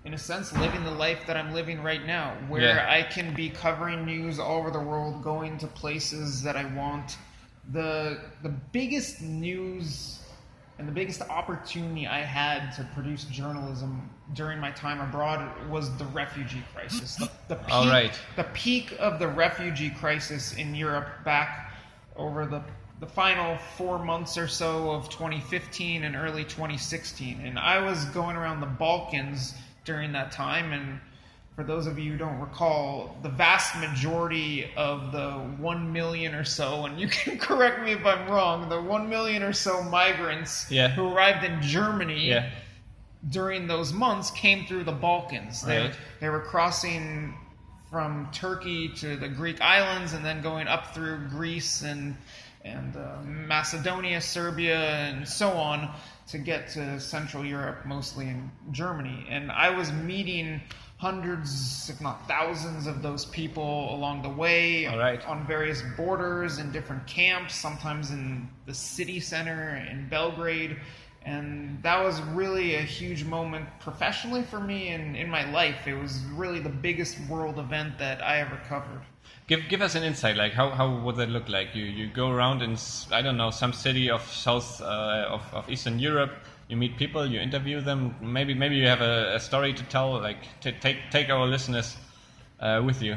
in 0.04 0.14
a 0.14 0.18
sense, 0.18 0.52
living 0.58 0.82
the 0.84 0.90
life 0.90 1.20
that 1.26 1.36
I'm 1.36 1.52
living 1.54 1.82
right 1.82 2.04
now, 2.04 2.34
where 2.48 2.62
Yeah. 2.62 2.86
I 2.92 3.02
can 3.02 3.34
be 3.34 3.50
covering 3.50 4.04
news 4.04 4.38
all 4.38 4.58
over 4.58 4.70
the 4.70 4.80
world, 4.80 5.22
going 5.22 5.58
to 5.58 5.66
places 5.66 6.42
that 6.42 6.56
I 6.56 6.64
want. 6.64 7.16
The 7.72 8.18
the 8.42 8.48
biggest 8.48 9.22
news 9.22 10.18
and 10.78 10.88
the 10.88 10.92
biggest 10.92 11.22
opportunity 11.22 12.06
I 12.08 12.20
had 12.20 12.72
to 12.72 12.84
produce 12.94 13.24
journalism 13.24 14.10
during 14.34 14.58
my 14.58 14.72
time 14.72 15.00
abroad 15.00 15.68
was 15.70 15.96
the 15.98 16.06
refugee 16.06 16.64
crisis. 16.74 17.14
The, 17.16 17.30
the 17.48 17.54
peak, 17.56 17.72
All 17.72 17.86
right. 17.86 18.18
the 18.36 18.44
peak 18.44 18.96
of 18.98 19.18
the 19.20 19.28
refugee 19.28 19.90
crisis 19.90 20.54
in 20.54 20.74
Europe 20.74 21.08
back 21.24 21.72
over 22.16 22.46
the 22.46 22.62
the 22.98 23.06
final 23.06 23.56
four 23.76 23.98
months 23.98 24.38
or 24.38 24.46
so 24.48 24.90
of 24.92 25.08
2015 25.10 26.04
and 26.04 26.14
early 26.14 26.44
2016. 26.44 27.40
And 27.44 27.58
I 27.58 27.80
was 27.84 28.04
going 28.06 28.36
around 28.36 28.60
the 28.60 28.66
Balkans 28.66 29.54
during 29.84 30.12
that 30.12 30.32
time, 30.32 30.72
and 30.72 31.00
for 31.56 31.64
those 31.64 31.86
of 31.86 31.98
you 31.98 32.12
who 32.12 32.18
don't 32.18 32.38
recall, 32.40 33.16
the 33.22 33.28
vast 33.28 33.76
majority 33.76 34.70
of 34.76 35.12
the 35.12 35.32
1 35.58 35.92
million 35.92 36.34
or 36.34 36.44
so, 36.44 36.86
and 36.86 36.98
you 36.98 37.08
can 37.08 37.38
correct 37.48 37.82
me 37.82 37.92
if 37.92 38.04
I'm 38.06 38.28
wrong, 38.30 38.68
the 38.68 38.80
1 38.80 39.08
million 39.08 39.42
or 39.42 39.52
so 39.52 39.82
migrants 39.82 40.70
Yeah. 40.70 40.88
who 40.88 41.12
arrived 41.12 41.44
in 41.44 41.60
Germany 41.60 42.28
Yeah. 42.30 42.48
during 43.28 43.66
those 43.66 43.92
months 43.92 44.30
came 44.30 44.66
through 44.66 44.84
the 44.84 44.92
Balkans. 44.92 45.62
They, 45.62 45.78
Right. 45.80 45.94
they 46.20 46.28
were 46.28 46.40
crossing 46.40 47.34
from 47.90 48.28
Turkey 48.32 48.88
to 48.88 49.16
the 49.16 49.28
Greek 49.28 49.60
islands 49.60 50.14
and 50.14 50.24
then 50.24 50.40
going 50.42 50.66
up 50.66 50.94
through 50.94 51.28
Greece 51.28 51.82
and 51.82 52.16
and 52.64 52.96
uh, 52.96 53.16
Macedonia, 53.24 54.20
Serbia, 54.20 54.78
and 54.78 55.28
so 55.28 55.50
on 55.50 55.90
to 56.28 56.38
get 56.38 56.68
to 56.70 56.98
Central 57.00 57.44
Europe, 57.44 57.84
mostly 57.84 58.28
in 58.28 58.50
Germany. 58.70 59.26
And 59.28 59.50
I 59.50 59.70
was 59.70 59.92
meeting 59.92 60.60
hundreds, 60.98 61.90
if 61.90 62.00
not 62.00 62.28
thousands, 62.28 62.86
of 62.86 63.02
those 63.02 63.24
people 63.24 63.92
along 63.94 64.22
the 64.22 64.28
way 64.28 64.86
right. 64.86 65.26
on 65.26 65.44
various 65.46 65.82
borders 65.96 66.58
in 66.58 66.70
different 66.70 67.04
camps, 67.08 67.56
sometimes 67.56 68.12
in 68.12 68.48
the 68.66 68.74
city 68.74 69.18
center 69.18 69.84
in 69.90 70.08
Belgrade. 70.08 70.76
And 71.24 71.82
that 71.82 72.02
was 72.02 72.20
really 72.20 72.74
a 72.74 72.82
huge 72.82 73.24
moment 73.24 73.68
professionally 73.80 74.42
for 74.42 74.60
me 74.60 74.88
and 74.88 75.16
in 75.16 75.28
my 75.28 75.50
life. 75.50 75.86
It 75.86 75.94
was 75.94 76.24
really 76.34 76.58
the 76.58 76.68
biggest 76.68 77.18
world 77.28 77.58
event 77.58 77.98
that 77.98 78.22
I 78.22 78.40
ever 78.40 78.60
covered. 78.68 79.02
Give 79.46 79.60
give 79.68 79.82
us 79.82 79.94
an 79.94 80.02
insight. 80.02 80.36
Like 80.36 80.52
how, 80.52 80.70
how 80.70 80.98
would 81.00 81.16
that 81.16 81.28
look 81.28 81.48
like? 81.48 81.74
You 81.74 81.84
you 81.84 82.08
go 82.08 82.30
around 82.30 82.62
in 82.62 82.76
I 83.10 83.22
don't 83.22 83.36
know 83.36 83.50
some 83.50 83.72
city 83.72 84.10
of 84.10 84.22
south 84.22 84.80
uh, 84.80 85.26
of, 85.28 85.42
of 85.52 85.68
Eastern 85.68 85.98
Europe. 85.98 86.32
You 86.68 86.76
meet 86.76 86.96
people. 86.96 87.26
You 87.26 87.40
interview 87.40 87.80
them. 87.80 88.16
Maybe 88.20 88.54
maybe 88.54 88.76
you 88.76 88.86
have 88.86 89.00
a, 89.00 89.34
a 89.36 89.40
story 89.40 89.72
to 89.74 89.82
tell. 89.84 90.20
Like 90.20 90.38
t- 90.60 90.72
take 90.80 90.98
take 91.10 91.28
our 91.28 91.46
listeners 91.46 91.96
uh, 92.60 92.82
with 92.84 93.02
you. 93.02 93.16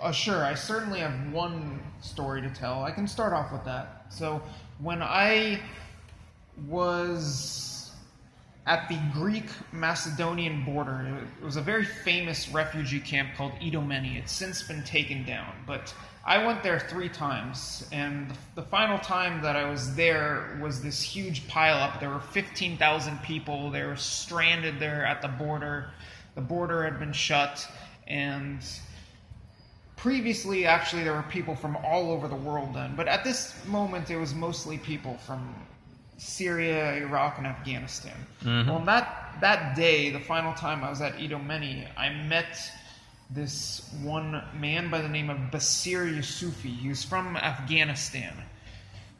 Uh, 0.00 0.10
sure, 0.10 0.44
I 0.44 0.54
certainly 0.54 1.00
have 1.00 1.32
one 1.32 1.80
story 2.00 2.42
to 2.42 2.50
tell. 2.50 2.82
I 2.82 2.90
can 2.90 3.06
start 3.06 3.32
off 3.32 3.52
with 3.52 3.64
that. 3.64 4.06
So, 4.08 4.42
when 4.80 5.00
I 5.02 5.60
was 6.68 7.92
at 8.66 8.88
the 8.88 8.98
Greek 9.12 9.50
Macedonian 9.72 10.64
border, 10.64 11.26
it 11.38 11.44
was 11.44 11.56
a 11.56 11.60
very 11.60 11.84
famous 11.84 12.48
refugee 12.48 13.00
camp 13.00 13.34
called 13.36 13.52
Idomeni. 13.60 14.16
It's 14.16 14.32
since 14.32 14.62
been 14.62 14.82
taken 14.84 15.24
down, 15.24 15.52
but 15.66 15.92
I 16.24 16.44
went 16.46 16.62
there 16.62 16.80
three 16.80 17.10
times, 17.10 17.86
and 17.92 18.32
the, 18.54 18.62
final 18.62 18.98
time 18.98 19.42
that 19.42 19.56
I 19.56 19.68
was 19.68 19.94
there 19.94 20.58
was 20.62 20.80
this 20.82 21.02
huge 21.02 21.46
pileup. 21.48 22.00
There 22.00 22.08
were 22.08 22.20
15,000 22.20 23.20
people. 23.22 23.70
They 23.70 23.82
were 23.82 23.96
stranded 23.96 24.78
there 24.78 25.04
at 25.04 25.20
the 25.20 25.28
border. 25.28 25.90
The 26.34 26.40
border 26.40 26.82
had 26.82 26.98
been 26.98 27.12
shut, 27.12 27.68
and 28.06 28.64
previously 29.96 30.66
actually 30.66 31.04
there 31.04 31.14
were 31.14 31.22
people 31.24 31.54
from 31.54 31.76
all 31.76 32.10
over 32.10 32.28
the 32.28 32.34
world 32.34 32.74
then 32.74 32.94
but 32.94 33.08
at 33.08 33.24
this 33.24 33.54
moment 33.64 34.10
it 34.10 34.16
was 34.18 34.34
mostly 34.34 34.76
people 34.76 35.16
from 35.18 35.54
syria 36.16 36.94
iraq 36.94 37.38
and 37.38 37.46
afghanistan 37.46 38.16
mm-hmm. 38.42 38.68
well 38.68 38.80
that 38.80 39.34
that 39.40 39.76
day 39.76 40.10
the 40.10 40.20
final 40.20 40.54
time 40.54 40.84
i 40.84 40.90
was 40.90 41.00
at 41.00 41.14
idomeni 41.14 41.86
i 41.96 42.08
met 42.08 42.70
this 43.30 43.90
one 44.02 44.42
man 44.54 44.90
by 44.90 45.00
the 45.00 45.08
name 45.08 45.30
of 45.30 45.36
basir 45.50 46.06
yusufi 46.06 46.76
he 46.76 46.88
was 46.88 47.02
from 47.04 47.36
afghanistan 47.36 48.34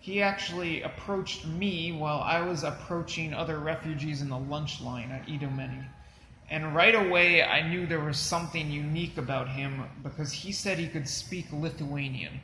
he 0.04 0.20
actually 0.20 0.82
approached 0.82 1.46
me 1.46 1.90
while 1.90 2.20
I 2.20 2.42
was 2.42 2.62
approaching 2.62 3.32
other 3.32 3.58
refugees 3.58 4.20
in 4.20 4.28
the 4.28 4.36
lunch 4.36 4.82
line 4.82 5.10
at 5.10 5.26
Idomeni. 5.26 5.82
And 6.50 6.74
right 6.74 6.94
away, 6.94 7.42
I 7.42 7.66
knew 7.66 7.86
there 7.86 8.04
was 8.04 8.18
something 8.18 8.70
unique 8.70 9.16
about 9.16 9.48
him 9.48 9.82
because 10.02 10.30
he 10.30 10.52
said 10.52 10.78
he 10.78 10.88
could 10.88 11.08
speak 11.08 11.46
Lithuanian. 11.50 12.38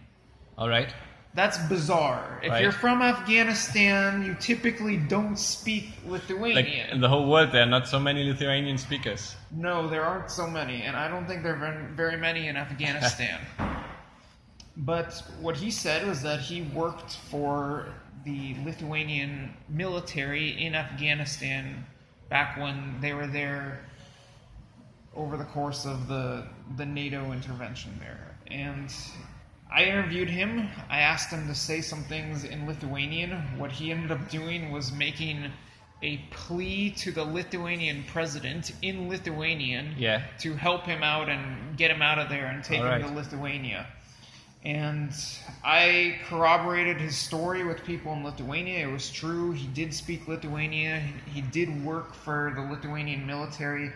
All 0.57 0.71
right. 0.71 0.91
That's 1.35 1.59
bizarre. 1.69 2.41
If 2.43 2.51
Right. 2.51 2.63
you're 2.63 2.73
from 2.73 3.03
Afghanistan, 3.03 4.25
you 4.25 4.35
typically 4.41 4.97
don't 4.97 5.39
speak 5.39 5.93
Like 6.05 6.29
Lithuanian. 6.29 6.91
in 6.91 7.01
the 7.01 7.09
whole 7.09 7.31
world, 7.31 7.53
there 7.53 7.63
are 7.63 7.67
not 7.67 7.87
so 7.87 8.01
many 8.01 8.25
Lithuanian 8.25 8.79
speakers. 8.79 9.37
No, 9.53 9.87
there 9.89 10.05
aren't 10.05 10.31
so 10.31 10.49
many, 10.49 10.83
and 10.83 10.97
I 10.97 11.07
don't 11.09 11.27
think 11.27 11.43
there 11.45 11.55
are 11.55 11.89
very 11.93 12.17
many 12.17 12.49
in 12.49 12.57
Afghanistan. 12.57 13.39
but 14.77 15.23
what 15.41 15.57
he 15.57 15.71
said 15.71 16.07
was 16.07 16.23
that 16.23 16.41
he 16.41 16.63
worked 16.63 17.13
for 17.31 17.87
the 18.25 18.57
Lithuanian 18.65 19.55
military 19.69 20.63
in 20.63 20.75
Afghanistan 20.75 21.87
back 22.29 22.57
when 22.57 22.97
they 23.01 23.13
were 23.13 23.27
there 23.27 23.81
over 25.15 25.37
the 25.37 25.45
course 25.45 25.87
of 25.87 26.09
the 26.09 26.45
the 26.77 26.87
NATO 26.87 27.33
intervention 27.33 27.97
there. 28.01 28.37
And 28.51 28.93
I 29.73 29.85
interviewed 29.85 30.29
him. 30.29 30.69
I 30.89 31.01
asked 31.01 31.31
him 31.31 31.47
to 31.47 31.55
say 31.55 31.81
some 31.81 32.03
things 32.05 32.45
in 32.45 32.67
Lithuanian. 32.67 33.31
What 33.59 33.71
he 33.73 33.93
ended 33.93 34.11
up 34.11 34.29
doing 34.29 34.73
was 34.73 34.91
making 34.93 35.51
a 36.03 36.17
plea 36.31 36.91
to 36.93 37.13
the 37.13 37.25
Lithuanian 37.25 38.05
president 38.09 38.73
in 38.83 39.09
Lithuanian 39.09 39.95
Yeah. 39.99 40.23
to 40.39 40.55
help 40.55 40.87
him 40.87 41.03
out 41.03 41.29
and 41.29 41.77
get 41.77 41.91
him 41.91 42.03
out 42.03 42.19
of 42.19 42.29
there 42.29 42.47
and 42.47 42.65
take 42.65 42.81
him 42.81 43.03
to 43.03 43.09
Lithuania. 43.09 43.87
And 44.65 45.13
I 45.65 46.19
corroborated 46.29 46.99
his 47.01 47.17
story 47.17 47.65
with 47.65 47.85
people 47.85 48.13
in 48.13 48.25
Lithuania. 48.25 48.87
It 48.87 48.93
was 48.93 49.11
true. 49.11 49.53
He 49.53 49.67
did 49.69 49.95
speak 49.95 50.29
Lithuania. 50.29 51.01
He 51.33 51.41
did 51.41 51.83
work 51.85 52.15
for 52.15 52.53
the 52.55 52.63
Lithuanian 52.63 53.27
military. 53.27 53.91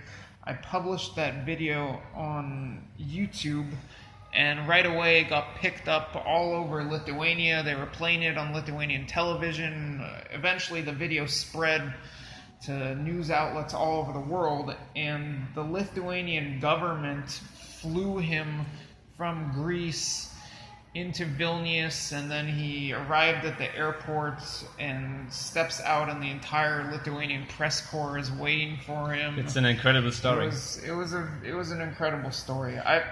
I 0.44 0.52
published 0.54 1.16
that 1.16 1.44
video 1.44 2.02
on 2.14 2.86
YouTube, 3.00 3.70
and 4.34 4.68
right 4.68 4.84
away 4.86 5.20
it 5.20 5.28
got 5.28 5.54
picked 5.56 5.88
up 5.88 6.14
all 6.26 6.52
over 6.54 6.82
Lithuania. 6.84 7.62
They 7.62 7.74
were 7.74 7.86
playing 7.86 8.22
it 8.22 8.36
on 8.36 8.52
Lithuanian 8.52 9.06
television. 9.06 10.00
Uh, 10.00 10.24
eventually, 10.32 10.80
the 10.82 10.92
video 10.92 11.26
spread 11.26 11.94
to 12.66 12.94
news 12.96 13.30
outlets 13.30 13.74
all 13.74 14.00
over 14.00 14.12
the 14.12 14.20
world, 14.34 14.74
and 14.96 15.46
the 15.54 15.62
Lithuanian 15.62 16.60
government 16.60 17.28
flew 17.80 18.18
him 18.18 18.64
from 19.16 19.52
Greece 19.52 20.30
into 20.94 21.24
Vilnius, 21.26 22.12
and 22.12 22.30
then 22.30 22.46
he 22.46 22.92
arrived 22.92 23.44
at 23.44 23.58
the 23.58 23.74
airport 23.76 24.38
and 24.78 25.30
steps 25.32 25.80
out, 25.82 26.08
and 26.08 26.22
the 26.22 26.30
entire 26.30 26.90
Lithuanian 26.92 27.46
press 27.48 27.84
corps 27.84 28.16
is 28.16 28.30
waiting 28.30 28.78
for 28.86 29.10
him. 29.12 29.38
It's 29.38 29.56
an 29.56 29.64
incredible 29.64 30.08
It 30.08 30.12
story. 30.12 30.46
was 30.46 30.80
it 30.84 30.92
was 30.92 31.12
a 31.12 31.28
it 31.44 31.52
was 31.52 31.70
an 31.72 31.80
incredible 31.80 32.30
story. 32.30 32.78
I 32.78 33.02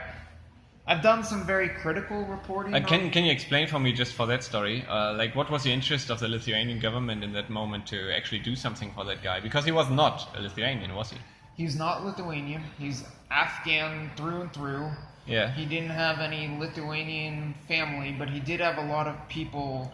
I've 0.87 1.03
done 1.03 1.23
some 1.23 1.47
very 1.47 1.69
critical 1.69 2.25
reporting. 2.25 2.75
Uh, 2.75 2.81
can 2.81 3.11
can 3.11 3.25
you 3.25 3.31
explain 3.31 3.69
for 3.69 3.79
me 3.79 3.93
just 3.93 4.15
for 4.15 4.27
that 4.27 4.43
story, 4.43 4.85
uh, 4.89 5.15
like 5.15 5.37
what 5.37 5.49
was 5.49 5.63
the 5.63 5.73
interest 5.73 6.11
of 6.11 6.19
the 6.19 6.29
Lithuanian 6.29 6.81
government 6.81 7.23
in 7.23 7.33
that 7.35 7.51
moment 7.51 7.87
to 7.89 8.13
actually 8.15 8.41
do 8.41 8.57
something 8.57 8.91
for 8.93 9.05
that 9.05 9.23
guy? 9.23 9.39
Because 9.41 9.65
he 9.65 9.71
was 9.73 9.89
not 9.91 10.29
a 10.37 10.41
Lithuanian, 10.41 10.93
was 10.95 11.11
he? 11.13 11.19
He's 11.57 11.77
not 11.77 12.05
Lithuanian. 12.05 12.65
He's 12.79 13.05
Afghan 13.31 14.11
through 14.17 14.41
and 14.41 14.53
through. 14.53 14.91
Yeah. 15.27 15.53
He 15.53 15.67
didn't 15.67 15.91
have 15.91 16.19
any 16.19 16.59
Lithuanian 16.59 17.55
family, 17.69 18.13
but 18.19 18.29
he 18.29 18.41
did 18.41 18.59
have 18.59 18.79
a 18.79 18.85
lot 18.87 19.07
of 19.07 19.17
people 19.29 19.93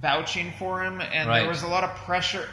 vouching 0.00 0.52
for 0.58 0.82
him, 0.84 1.00
and 1.00 1.28
Right. 1.28 1.40
there 1.40 1.48
was 1.48 1.62
a 1.62 1.68
lot 1.68 1.84
of 1.84 1.94
pressure. 2.04 2.48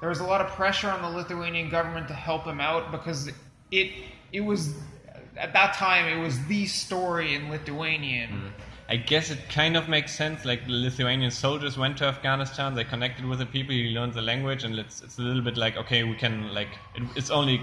There 0.00 0.08
was 0.08 0.18
a 0.18 0.24
lot 0.24 0.40
of 0.40 0.48
pressure 0.48 0.90
on 0.90 1.00
the 1.02 1.08
Lithuanian 1.08 1.68
government 1.70 2.08
to 2.08 2.14
help 2.14 2.44
him 2.44 2.60
out 2.60 2.90
because 2.90 3.30
it 3.70 3.92
it 4.32 4.40
was 4.40 4.74
at 5.36 5.52
that 5.52 5.74
time 5.74 6.06
it 6.06 6.20
was 6.22 6.44
the 6.46 6.66
story 6.66 7.34
in 7.34 7.50
Lithuanian. 7.50 8.30
Hmm. 8.30 8.46
I 8.88 8.96
guess 8.96 9.30
it 9.30 9.38
kind 9.48 9.76
of 9.76 9.88
makes 9.88 10.14
sense. 10.14 10.44
Like 10.44 10.66
the 10.66 10.72
Lithuanian 10.72 11.30
soldiers 11.30 11.78
went 11.78 11.96
to 11.98 12.04
Afghanistan, 12.04 12.74
they 12.74 12.84
connected 12.84 13.24
with 13.24 13.38
the 13.38 13.46
people, 13.46 13.72
he 13.74 13.90
learned 13.90 14.12
the 14.12 14.20
language, 14.22 14.64
and 14.64 14.78
it's, 14.78 15.00
it's 15.02 15.18
a 15.18 15.22
little 15.22 15.40
bit 15.42 15.56
like 15.56 15.76
okay, 15.76 16.04
we 16.04 16.14
can 16.14 16.52
like 16.52 16.68
it, 16.94 17.02
it's 17.16 17.30
only 17.30 17.60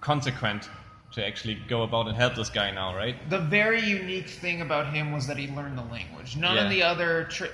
consequent 0.00 0.68
to 1.12 1.24
actually 1.24 1.54
go 1.68 1.82
about 1.84 2.08
and 2.08 2.16
help 2.16 2.34
this 2.34 2.50
guy 2.50 2.70
now, 2.72 2.94
right? 2.96 3.14
The 3.30 3.38
very 3.38 3.80
unique 3.80 4.28
thing 4.28 4.60
about 4.62 4.92
him 4.92 5.12
was 5.12 5.28
that 5.28 5.36
he 5.36 5.46
learned 5.48 5.78
the 5.78 5.84
language. 5.84 6.36
None 6.36 6.56
Yeah. 6.56 6.64
of 6.64 6.70
the 6.70 6.82
other, 6.82 7.24
tra- 7.30 7.50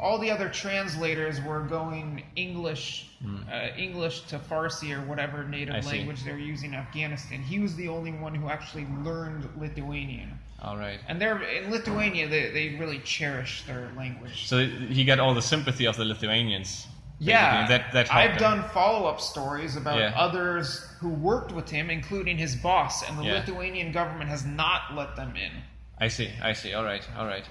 all 0.00 0.18
the 0.18 0.30
other 0.30 0.48
translators 0.48 1.40
were 1.42 1.60
going 1.60 2.22
English, 2.36 3.06
uh, 3.52 3.68
English 3.76 4.22
to 4.22 4.38
Farsi 4.38 4.96
or 4.96 5.02
whatever 5.06 5.44
native. 5.44 5.74
I 5.74 5.80
see. 5.80 5.88
language 5.98 6.24
they're 6.24 6.38
using 6.38 6.70
in 6.72 6.78
Afghanistan. 6.78 7.42
He 7.42 7.58
was 7.58 7.76
the 7.76 7.88
only 7.88 8.12
one 8.12 8.34
who 8.34 8.48
actually 8.48 8.86
learned 9.04 9.48
Lithuanian. 9.58 10.38
All 10.62 10.76
right. 10.76 11.00
And 11.08 11.20
they're 11.20 11.42
in 11.42 11.70
Lithuania, 11.70 12.28
they, 12.28 12.50
they 12.50 12.76
really 12.78 12.98
cherish 13.00 13.62
their 13.66 13.90
language. 13.96 14.46
So 14.46 14.66
he 14.66 15.04
got 15.04 15.20
all 15.20 15.34
the 15.34 15.42
sympathy 15.42 15.86
of 15.86 15.96
the 15.96 16.04
Lithuanians. 16.04 16.86
Yeah, 17.22 17.66
that 17.68 17.92
that 17.92 18.10
I've 18.14 18.30
him. 18.32 18.38
done 18.38 18.62
follow-up 18.70 19.20
stories 19.20 19.76
about 19.76 19.98
Yeah. 19.98 20.12
others 20.16 20.88
who 21.00 21.10
worked 21.10 21.52
with 21.52 21.68
him, 21.68 21.90
including 21.90 22.38
his 22.38 22.56
boss, 22.56 23.06
and 23.06 23.18
the 23.18 23.24
Yeah. 23.24 23.34
Lithuanian 23.34 23.92
government 23.92 24.30
has 24.30 24.46
not 24.46 24.94
let 24.94 25.16
them 25.16 25.36
in. 25.36 25.52
I 25.98 26.08
see. 26.08 26.30
I 26.42 26.54
see. 26.54 26.72
All 26.72 26.84
right. 26.84 27.06
All 27.18 27.26
right. 27.26 27.44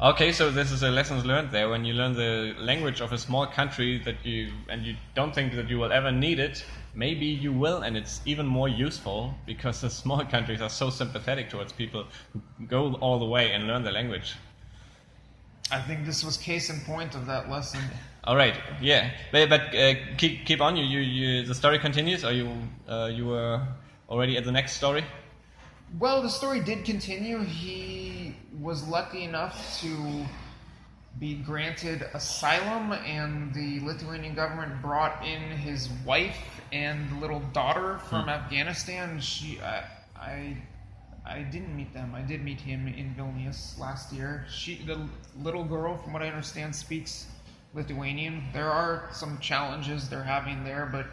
Okay, 0.00 0.32
so 0.32 0.50
this 0.50 0.72
is 0.72 0.82
a 0.82 0.90
lessons 0.90 1.24
learned 1.24 1.52
there. 1.52 1.68
When 1.68 1.84
you 1.84 1.94
learn 1.94 2.14
the 2.14 2.54
language 2.58 3.00
of 3.00 3.12
a 3.12 3.18
small 3.18 3.46
country 3.46 3.98
that 4.04 4.26
you 4.26 4.52
and 4.68 4.82
you 4.82 4.96
don't 5.14 5.32
think 5.32 5.54
that 5.54 5.68
you 5.68 5.78
will 5.78 5.92
ever 5.92 6.10
need 6.10 6.40
it, 6.40 6.64
maybe 6.94 7.26
you 7.26 7.52
will, 7.52 7.82
and 7.82 7.96
it's 7.96 8.20
even 8.24 8.46
more 8.46 8.68
useful 8.68 9.34
because 9.46 9.80
the 9.80 9.90
small 9.90 10.24
countries 10.34 10.60
are 10.60 10.70
so 10.70 10.90
sympathetic 10.90 11.50
towards 11.50 11.72
people 11.72 12.06
who 12.32 12.40
go 12.66 12.94
all 12.94 13.18
the 13.20 13.26
way 13.26 13.52
and 13.52 13.68
learn 13.68 13.84
the 13.84 13.92
language. 13.92 14.34
I 15.70 15.80
think 15.80 16.04
this 16.04 16.24
was 16.24 16.36
case 16.36 16.68
in 16.68 16.80
point 16.80 17.14
of 17.14 17.26
that 17.26 17.48
lesson. 17.48 17.80
All 18.24 18.36
right, 18.36 18.54
yeah, 18.80 19.10
but, 19.30 19.48
but 19.48 19.74
uh, 19.74 19.94
keep 20.16 20.44
keep 20.44 20.60
on. 20.60 20.76
You, 20.76 20.84
you 20.84 21.00
you 21.00 21.46
the 21.46 21.54
story 21.54 21.78
continues, 21.78 22.24
or 22.24 22.32
you 22.32 22.50
uh, 22.88 23.06
you 23.06 23.26
were 23.26 23.60
already 24.08 24.36
at 24.36 24.44
the 24.44 24.52
next 24.52 24.72
story. 24.72 25.04
Well, 25.98 26.22
the 26.22 26.28
story 26.28 26.60
did 26.60 26.84
continue. 26.84 27.38
He 27.40 28.31
was 28.60 28.86
lucky 28.86 29.24
enough 29.24 29.80
to 29.80 30.24
be 31.18 31.34
granted 31.34 32.06
asylum, 32.14 32.92
and 32.92 33.52
the 33.54 33.80
Lithuanian 33.80 34.34
government 34.34 34.80
brought 34.80 35.24
in 35.24 35.40
his 35.40 35.88
wife 36.06 36.60
and 36.72 37.20
little 37.20 37.40
daughter 37.52 37.98
from 38.08 38.24
hmm. 38.24 38.30
Afghanistan. 38.30 39.20
She, 39.20 39.60
I, 39.60 39.84
I, 40.16 40.56
I 41.24 41.42
didn't 41.42 41.76
meet 41.76 41.92
them. 41.92 42.14
I 42.14 42.22
did 42.22 42.42
meet 42.42 42.60
him 42.60 42.88
in 42.88 43.14
Vilnius 43.14 43.78
last 43.78 44.12
year. 44.12 44.46
She, 44.50 44.76
the 44.86 45.06
little 45.42 45.64
girl, 45.64 45.96
from 45.96 46.12
what 46.12 46.22
I 46.22 46.28
understand, 46.28 46.74
speaks 46.74 47.26
Lithuanian. 47.74 48.44
There 48.52 48.70
are 48.70 49.08
some 49.12 49.38
challenges 49.38 50.08
they're 50.08 50.22
having 50.22 50.64
there, 50.64 50.88
but 50.90 51.06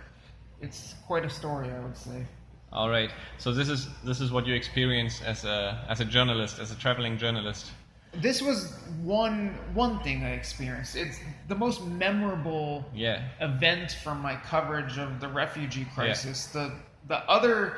it's 0.62 0.96
quite 1.06 1.26
a 1.26 1.30
story, 1.30 1.70
I 1.70 1.80
would 1.80 1.98
say. 1.98 2.26
All 2.72 2.90
right. 2.90 3.12
So 3.38 3.52
this 3.54 3.70
is 3.70 3.88
this 4.04 4.22
is 4.22 4.32
what 4.32 4.46
you 4.46 4.54
experience 4.54 5.22
as 5.22 5.44
a 5.46 5.84
as 5.90 6.00
a 6.02 6.06
journalist, 6.06 6.60
as 6.60 6.72
a 6.72 6.76
traveling 6.76 7.18
journalist. 7.18 7.72
This 8.14 8.42
was 8.42 8.74
one 9.02 9.56
one 9.74 10.00
thing 10.02 10.24
I 10.24 10.32
experienced. 10.32 10.96
It's 10.96 11.20
the 11.48 11.56
most 11.56 11.84
memorable 11.86 12.86
Yeah. 12.94 13.24
event 13.40 13.94
from 14.04 14.22
my 14.22 14.36
coverage 14.36 14.98
of 14.98 15.20
the 15.20 15.28
refugee 15.28 15.88
crisis. 15.96 16.48
The 16.48 16.74
the 17.08 17.18
other 17.30 17.78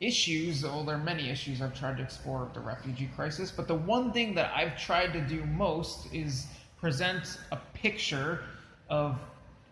issues, 0.00 0.62
well, 0.62 0.84
there 0.84 0.96
are 0.96 1.02
many 1.02 1.30
issues 1.30 1.62
I've 1.62 1.76
tried 1.78 1.96
to 1.96 2.02
explore 2.02 2.42
of 2.44 2.52
the 2.54 2.60
refugee 2.60 3.10
crisis, 3.16 3.50
but 3.50 3.66
the 3.66 3.74
one 3.74 4.12
thing 4.12 4.34
that 4.34 4.52
I've 4.54 4.76
tried 4.78 5.12
to 5.14 5.20
do 5.20 5.44
most 5.46 6.12
is 6.12 6.46
present 6.78 7.38
a 7.50 7.56
picture 7.72 8.44
of 8.90 9.18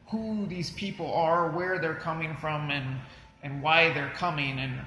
who 0.07 0.47
these 0.47 0.71
people 0.71 1.13
are, 1.13 1.51
where 1.51 1.79
they're 1.79 1.95
coming 1.95 2.35
from, 2.37 2.71
and 2.71 3.01
and 3.45 3.63
why 3.63 3.93
they're 3.93 4.13
coming. 4.17 4.59
And 4.59 4.81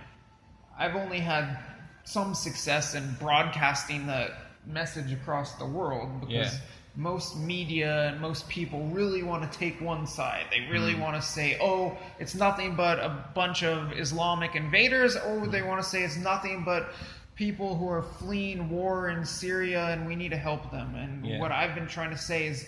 I've 0.78 0.96
only 0.96 1.20
had 1.20 1.58
some 2.04 2.34
success 2.36 2.96
in 2.96 3.16
broadcasting 3.20 4.08
the 4.08 4.32
message 4.66 5.14
across 5.14 5.54
the 5.56 5.66
world 5.66 6.20
because 6.20 6.54
Yeah. 6.54 6.60
most 6.96 7.38
media 7.38 8.10
and 8.10 8.20
most 8.20 8.50
people 8.50 8.88
really 8.88 9.24
want 9.24 9.50
to 9.50 9.58
take 9.58 9.80
one 9.80 10.08
side. 10.08 10.46
They 10.52 10.62
really 10.72 10.94
mm-hmm. 10.94 11.02
want 11.04 11.16
to 11.16 11.22
say, 11.22 11.58
"Oh, 11.62 11.98
it's 12.20 12.36
nothing 12.36 12.76
but 12.76 13.00
a 13.00 13.24
bunch 13.36 13.64
of 13.64 13.94
Islamic 13.94 14.56
invaders," 14.56 15.16
or 15.16 15.20
mm-hmm. 15.20 15.52
they 15.52 15.62
want 15.62 15.82
to 15.82 15.88
say 15.88 16.04
it's 16.04 16.18
nothing 16.18 16.64
but 16.66 16.92
people 17.36 17.76
who 17.76 17.88
are 17.88 18.02
fleeing 18.02 18.68
war 18.70 19.10
in 19.10 19.24
Syria 19.24 19.90
and 19.90 20.08
we 20.08 20.16
need 20.16 20.32
to 20.32 20.38
help 20.38 20.72
them. 20.72 20.96
And 20.96 21.26
Yeah. 21.26 21.40
what 21.40 21.52
I've 21.52 21.76
been 21.76 21.88
trying 21.88 22.10
to 22.10 22.18
say 22.18 22.48
is 22.48 22.68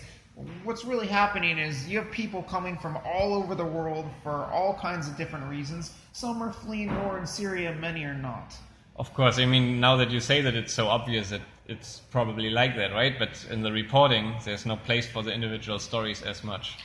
what's 0.64 0.84
really 0.84 1.06
happening 1.06 1.58
is 1.58 1.88
you 1.88 1.98
have 1.98 2.10
people 2.10 2.42
coming 2.42 2.76
from 2.76 2.98
all 3.04 3.34
over 3.34 3.54
the 3.54 3.64
world 3.64 4.06
for 4.22 4.46
all 4.46 4.74
kinds 4.74 5.08
of 5.08 5.16
different 5.16 5.46
reasons. 5.48 5.92
Some 6.12 6.42
are 6.42 6.52
fleeing 6.52 6.94
war 7.02 7.18
in 7.18 7.26
Syria, 7.26 7.74
many 7.74 8.04
are 8.04 8.14
not. 8.14 8.54
Of 8.96 9.14
course, 9.14 9.38
I 9.38 9.46
mean, 9.46 9.80
now 9.80 9.96
that 9.96 10.10
you 10.10 10.20
say 10.20 10.42
that, 10.42 10.54
it's 10.54 10.72
so 10.72 10.88
obvious 10.88 11.30
that 11.30 11.40
it's 11.66 12.00
probably 12.10 12.50
like 12.50 12.76
that, 12.76 12.92
right? 12.92 13.18
But 13.18 13.46
in 13.50 13.62
the 13.62 13.72
reporting, 13.72 14.34
there's 14.44 14.66
no 14.66 14.76
place 14.76 15.06
for 15.06 15.22
the 15.22 15.32
individual 15.32 15.78
stories 15.78 16.22
as 16.22 16.44
much. 16.44 16.76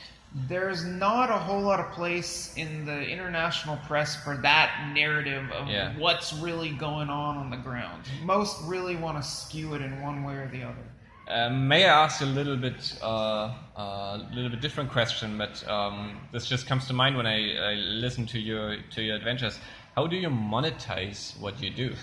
There's 0.48 0.84
not 0.84 1.30
a 1.30 1.38
whole 1.38 1.60
lot 1.62 1.80
of 1.80 1.92
place 1.92 2.54
in 2.56 2.84
the 2.84 3.02
international 3.08 3.78
press 3.86 4.22
for 4.22 4.36
that 4.38 4.90
narrative 4.92 5.50
of 5.50 5.68
Yeah. 5.68 5.92
what's 5.98 6.32
really 6.34 6.70
going 6.70 7.08
on 7.10 7.36
on 7.36 7.50
the 7.50 7.56
ground. 7.56 8.02
Most 8.22 8.62
really 8.64 8.96
want 8.96 9.22
to 9.22 9.28
skew 9.28 9.74
it 9.74 9.80
in 9.82 10.00
one 10.02 10.24
way 10.24 10.34
or 10.34 10.48
the 10.48 10.62
other. 10.62 10.84
Um, 11.28 11.66
may 11.66 11.84
I 11.84 12.04
ask 12.04 12.20
a 12.22 12.24
little 12.26 12.56
bit, 12.56 12.96
uh, 13.02 13.52
uh, 13.76 14.18
little 14.32 14.50
bit 14.50 14.60
different 14.60 14.92
question, 14.92 15.36
but 15.36 15.66
um, 15.68 16.20
this 16.32 16.46
just 16.46 16.68
comes 16.68 16.86
to 16.86 16.92
mind 16.92 17.16
when 17.16 17.26
I, 17.26 17.72
I 17.72 17.74
listen 17.74 18.26
to 18.26 18.38
your 18.38 18.76
to 18.92 19.02
your 19.02 19.16
adventures. 19.16 19.58
How 19.96 20.06
do 20.06 20.16
you 20.16 20.28
monetize 20.28 21.36
what 21.40 21.60
you 21.60 21.70
do? 21.70 21.94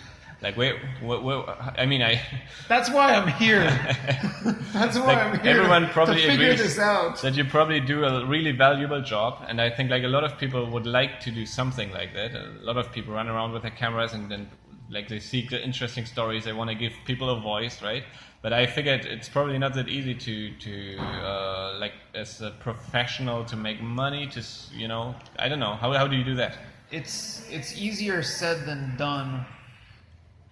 Like, 0.42 0.58
where, 0.58 0.78
where, 1.02 1.22
where 1.22 1.50
I 1.80 1.86
mean, 1.86 2.02
I 2.02 2.22
That's 2.68 2.90
why 2.90 3.14
I'm 3.14 3.30
here. 3.30 3.62
That's 4.74 4.98
why 5.00 5.06
Like, 5.06 5.18
I'm 5.18 5.40
here. 5.40 5.52
everyone 5.56 5.88
probably 5.88 6.16
to 6.22 6.28
figure 6.28 6.46
agrees 6.52 6.60
this 6.60 6.80
out. 6.80 7.22
that 7.22 7.36
you 7.36 7.46
probably 7.46 7.80
do 7.80 8.04
a 8.04 8.26
really 8.26 8.52
valuable 8.52 9.02
job, 9.02 9.46
and 9.48 9.62
I 9.62 9.70
think 9.70 9.90
like 9.90 10.04
a 10.04 10.10
lot 10.10 10.26
of 10.26 10.38
people 10.38 10.70
would 10.72 10.86
like 10.86 11.22
to 11.22 11.32
do 11.32 11.46
something 11.46 11.92
like 11.92 12.14
that. 12.14 12.36
A 12.36 12.58
lot 12.62 12.76
of 12.76 12.92
people 12.92 13.14
run 13.14 13.30
around 13.30 13.54
with 13.54 13.62
their 13.62 13.72
cameras 13.72 14.12
and 14.12 14.30
then 14.30 14.50
like 14.90 15.08
they 15.08 15.20
seek 15.20 15.50
the 15.52 15.64
interesting 15.64 16.06
stories. 16.06 16.44
They 16.44 16.52
want 16.52 16.70
to 16.72 16.76
give 16.76 16.92
people 17.06 17.30
a 17.30 17.40
voice, 17.40 17.82
right? 17.82 18.04
But 18.44 18.54
I 18.54 18.68
figured 18.68 19.06
it's 19.06 19.30
probably 19.30 19.58
not 19.58 19.74
that 19.74 19.88
easy 19.88 20.14
to 20.14 20.52
to 20.52 20.98
uh, 21.00 21.78
like 21.80 21.94
as 22.14 22.42
a 22.42 22.52
professional 22.52 23.46
to 23.46 23.56
make 23.56 23.82
money. 23.82 24.28
To 24.28 24.44
you 24.76 24.88
know, 24.88 25.16
I 25.40 25.50
don't 25.50 25.60
know 25.60 25.74
how 25.74 25.92
how 25.94 26.08
do 26.08 26.16
you 26.16 26.24
do 26.24 26.36
that? 26.36 26.58
it's 26.94 27.44
it's 27.50 27.78
easier 27.78 28.22
said 28.22 28.66
than 28.66 28.96
done. 28.98 29.46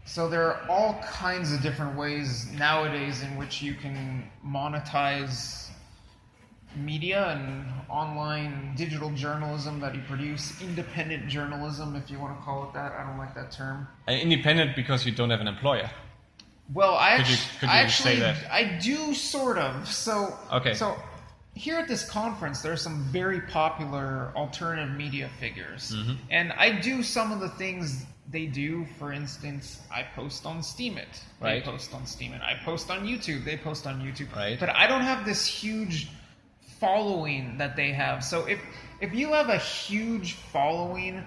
So 0.06 0.28
there 0.28 0.46
are 0.48 0.68
all 0.68 1.00
kinds 1.04 1.54
of 1.54 1.62
different 1.62 1.96
ways 1.96 2.48
nowadays 2.58 3.22
in 3.22 3.38
which 3.38 3.62
you 3.62 3.76
can 3.76 4.30
monetize 4.46 5.70
media 6.76 7.28
and 7.30 7.66
online 7.90 8.74
digital 8.76 9.12
journalism 9.12 9.80
that 9.82 9.94
you 9.94 10.02
produce, 10.08 10.60
independent 10.62 11.28
journalism, 11.28 11.96
if 11.96 12.10
you 12.10 12.18
want 12.18 12.38
to 12.38 12.44
call 12.44 12.64
it 12.64 12.74
that. 12.74 12.94
I 12.94 13.06
don't 13.06 13.20
like 13.20 13.36
that 13.36 13.52
term. 13.52 13.88
Uh, 14.08 14.14
independent 14.14 14.76
because 14.76 15.06
you 15.06 15.12
don't 15.12 15.30
have 15.30 15.42
an 15.42 15.48
employer. 15.48 15.90
Well, 16.74 16.96
I 16.98 17.18
Could 17.18 17.30
you- 17.30 17.38
could 17.60 17.70
I 17.70 17.80
actually 17.80 18.16
say 18.16 18.20
that? 18.22 18.38
I 18.52 18.64
do 18.64 19.14
sort 19.14 19.58
of. 19.58 19.88
So 19.92 20.38
Okay. 20.52 20.74
So 20.74 20.98
here 21.54 21.78
at 21.78 21.88
this 21.88 22.10
conference, 22.10 22.62
there 22.62 22.72
are 22.72 22.78
some 22.78 23.04
very 23.06 23.42
popular 23.42 24.32
alternative 24.36 24.96
media 24.96 25.30
figures, 25.40 25.92
Mm-hmm. 25.94 26.14
and 26.30 26.54
I 26.54 26.72
do 26.72 27.04
some 27.04 27.32
of 27.32 27.40
the 27.42 27.50
things 27.50 28.06
they 28.30 28.46
do. 28.46 28.86
For 28.98 29.12
instance, 29.12 29.82
I 29.94 30.04
post 30.04 30.46
on 30.46 30.60
Steemit. 30.62 31.20
They 31.42 31.46
Right. 31.48 31.64
post 31.66 31.94
on 31.94 32.04
Steemit. 32.04 32.42
I 32.42 32.54
post 32.64 32.90
on 32.90 33.06
YouTube. 33.06 33.44
They 33.44 33.58
post 33.58 33.86
on 33.86 34.02
YouTube. 34.02 34.34
Right. 34.34 34.58
But 34.60 34.70
I 34.70 34.88
don't 34.88 35.02
have 35.02 35.26
this 35.26 35.46
huge 35.46 36.08
following 36.80 37.58
that 37.58 37.76
they 37.76 37.92
have. 37.92 38.24
So 38.24 38.46
if 38.46 38.60
if 39.02 39.14
you 39.14 39.34
have 39.34 39.50
a 39.50 39.58
huge 39.58 40.34
following, 40.54 41.24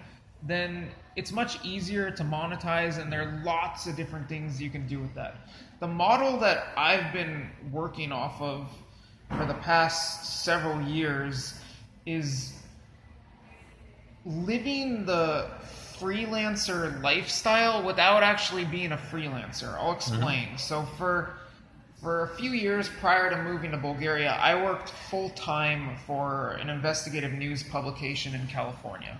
then 0.46 0.88
it's 1.16 1.32
much 1.32 1.64
easier 1.64 2.10
to 2.10 2.22
monetize 2.22 3.00
and 3.00 3.12
there 3.12 3.22
are 3.22 3.42
lots 3.44 3.86
of 3.86 3.96
different 3.96 4.28
things 4.28 4.60
you 4.60 4.70
can 4.70 4.86
do 4.86 5.00
with 5.00 5.14
that. 5.14 5.36
The 5.80 5.86
model 5.86 6.38
that 6.40 6.68
I've 6.76 7.12
been 7.12 7.50
working 7.72 8.12
off 8.12 8.40
of 8.40 8.68
for 9.30 9.46
the 9.46 9.54
past 9.54 10.44
several 10.44 10.80
years 10.82 11.54
is 12.06 12.52
living 14.26 15.06
the 15.06 15.48
freelancer 15.98 17.00
lifestyle 17.02 17.82
without 17.82 18.22
actually 18.22 18.64
being 18.64 18.92
a 18.92 18.96
freelancer. 18.96 19.74
I'll 19.74 19.94
mm-hmm. 19.94 20.14
explain. 20.14 20.58
So 20.58 20.82
for 20.98 21.36
for 22.02 22.24
a 22.24 22.28
few 22.36 22.50
years 22.50 22.90
prior 23.00 23.30
to 23.30 23.42
moving 23.42 23.70
to 23.70 23.78
Bulgaria, 23.78 24.32
I 24.32 24.62
worked 24.62 24.90
full 24.90 25.30
time 25.30 25.96
for 26.06 26.50
an 26.60 26.68
investigative 26.68 27.32
news 27.32 27.62
publication 27.62 28.34
in 28.34 28.46
California. 28.46 29.18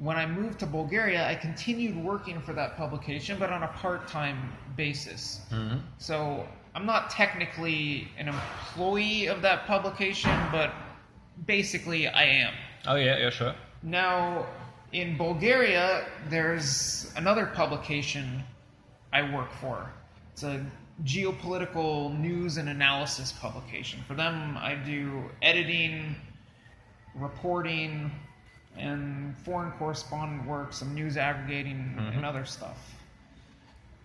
When 0.00 0.16
I 0.16 0.24
moved 0.24 0.58
to 0.60 0.66
Bulgaria, 0.66 1.28
I 1.28 1.34
continued 1.34 1.94
working 2.02 2.40
for 2.40 2.54
that 2.54 2.74
publication, 2.78 3.38
but 3.38 3.50
on 3.50 3.62
a 3.64 3.68
part 3.68 4.08
time 4.08 4.50
basis. 4.74 5.42
Mm-hmm. 5.50 5.76
So 5.98 6.46
I'm 6.74 6.86
not 6.86 7.10
technically 7.10 8.08
an 8.16 8.28
employee 8.28 9.26
of 9.26 9.42
that 9.42 9.66
publication, 9.66 10.34
but 10.50 10.72
basically 11.46 12.08
I 12.08 12.24
am. 12.24 12.54
Oh 12.86 12.96
yeah, 12.96 13.18
yeah, 13.18 13.28
sure. 13.28 13.54
Now, 13.82 14.46
in 14.92 15.18
Bulgaria, 15.18 16.06
there's 16.30 17.12
another 17.16 17.44
publication 17.44 18.42
I 19.12 19.34
work 19.34 19.52
for. 19.52 19.92
It's 20.32 20.44
a 20.44 20.64
geopolitical 21.04 22.18
news 22.18 22.56
and 22.56 22.70
analysis 22.70 23.32
publication. 23.32 24.00
For 24.08 24.14
them, 24.14 24.56
I 24.56 24.76
do 24.76 25.24
editing, 25.42 26.16
reporting, 27.14 28.10
and 28.76 29.36
foreign 29.38 29.72
correspondent 29.72 30.46
work, 30.46 30.72
some 30.72 30.94
news 30.94 31.16
aggregating, 31.16 31.94
and 32.14 32.24
other 32.24 32.44
stuff. 32.44 32.94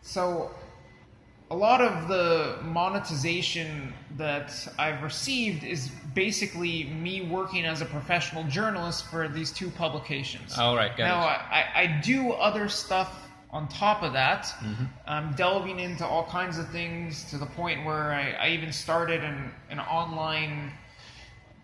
So, 0.02 0.52
a 1.52 1.56
lot 1.56 1.82
of 1.82 2.08
the 2.08 2.58
monetization 2.64 3.94
that 4.18 4.68
I've 4.80 5.04
received 5.04 5.64
is 5.64 5.90
basically 6.14 6.86
me 6.86 7.22
working 7.22 7.66
as 7.66 7.82
a 7.82 7.86
professional 7.86 8.44
journalist 8.46 9.06
for 9.08 9.28
these 9.28 9.52
two 9.52 9.70
publications. 9.70 10.58
All 10.58 10.76
right, 10.76 10.96
got 10.98 11.06
now. 11.06 11.20
I, 11.20 11.66
I 11.76 12.02
do 12.04 12.32
other 12.32 12.68
stuff 12.68 13.30
on 13.52 13.68
top 13.68 14.04
of 14.04 14.14
that. 14.14 14.44
Mm-hmm. 14.60 14.86
I'm 15.08 15.34
delving 15.36 15.80
into 15.80 16.06
all 16.06 16.26
kinds 16.26 16.58
of 16.58 16.68
things 16.70 17.24
to 17.30 17.38
the 17.38 17.46
point 17.46 17.86
where 17.86 18.12
I, 18.12 18.32
I 18.32 18.50
even 18.50 18.74
started 18.74 19.24
an, 19.24 19.52
an 19.70 19.80
online 19.80 20.72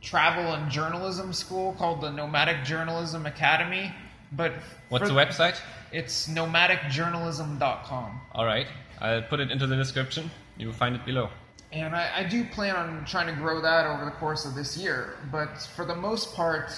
travel 0.01 0.53
and 0.53 0.69
journalism 0.71 1.31
school 1.31 1.73
called 1.73 2.01
the 2.01 2.09
Nomadic 2.09 2.63
Journalism 2.63 3.25
Academy. 3.25 3.93
But 4.31 4.53
What's 4.89 5.07
the 5.07 5.15
website? 5.15 5.59
It's 5.91 6.27
nomadicjournalism.com. 6.27 8.21
All 8.33 8.45
right, 8.45 8.67
I'll 8.99 9.21
put 9.21 9.39
it 9.39 9.51
into 9.51 9.67
the 9.67 9.75
description. 9.75 10.31
You 10.57 10.67
will 10.67 10.73
find 10.73 10.95
it 10.95 11.05
below. 11.05 11.29
And 11.71 11.95
I, 11.95 12.11
I 12.17 12.23
do 12.23 12.43
plan 12.45 12.75
on 12.75 13.05
trying 13.05 13.27
to 13.27 13.33
grow 13.33 13.61
that 13.61 13.85
over 13.85 14.05
the 14.05 14.11
course 14.11 14.45
of 14.45 14.55
this 14.55 14.77
year. 14.77 15.17
But 15.31 15.57
for 15.75 15.85
the 15.85 15.95
most 15.95 16.33
part, 16.33 16.71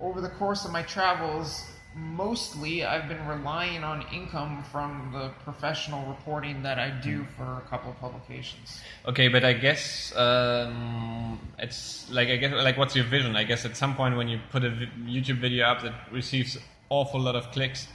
over 0.00 0.20
the 0.20 0.28
course 0.28 0.64
of 0.64 0.72
my 0.72 0.82
travels, 0.82 1.62
mostly 1.96 2.84
I've 2.84 3.08
been 3.08 3.26
relying 3.26 3.82
on 3.82 4.04
income 4.12 4.62
from 4.70 5.10
the 5.12 5.30
professional 5.44 6.06
reporting 6.06 6.62
that 6.62 6.78
I 6.78 6.90
do 6.90 7.24
for 7.36 7.44
a 7.44 7.62
couple 7.70 7.90
of 7.90 7.98
publications. 7.98 8.80
Okay, 9.06 9.28
but 9.28 9.44
I 9.44 9.54
guess 9.54 10.14
um, 10.16 11.38
it's 11.58 12.08
like 12.10 12.28
I 12.28 12.36
guess 12.36 12.52
like 12.52 12.76
what's 12.76 12.94
your 12.94 13.06
vision? 13.06 13.34
I 13.34 13.44
guess 13.44 13.64
at 13.64 13.76
some 13.76 13.94
point 13.96 14.16
when 14.16 14.28
you 14.28 14.38
put 14.50 14.62
a 14.64 14.70
YouTube 15.04 15.40
video 15.40 15.64
up 15.66 15.82
that 15.82 15.94
receives 16.12 16.58
awful 16.90 17.18
lot 17.20 17.34
of 17.34 17.50
clicks, 17.50 17.88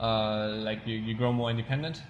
uh, 0.00 0.48
like 0.56 0.86
you, 0.86 0.96
you 0.96 1.14
grow 1.14 1.32
more 1.32 1.50
independent. 1.50 2.02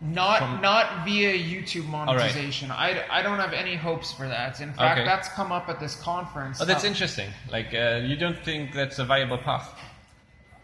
Not 0.00 0.38
From- 0.40 0.60
not 0.60 1.04
via 1.04 1.32
YouTube 1.32 1.82
right. 1.90 2.06
monetization. 2.06 2.70
I, 2.70 3.02
I 3.10 3.20
don't 3.22 3.38
have 3.40 3.52
any 3.52 3.74
hopes 3.74 4.12
for 4.12 4.28
that. 4.28 4.60
In 4.60 4.72
fact, 4.72 4.98
Okay. 5.00 5.04
that's 5.08 5.28
come 5.30 5.50
up 5.50 5.68
at 5.68 5.80
this 5.80 5.96
conference. 6.00 6.60
Oh, 6.60 6.64
that's 6.66 6.84
Uh, 6.84 6.88
interesting. 6.88 7.30
Like 7.50 7.74
uh, 7.74 8.02
you 8.04 8.14
don't 8.14 8.38
think 8.44 8.74
that's 8.74 8.98
a 9.00 9.04
viable 9.04 9.38
path? 9.38 9.74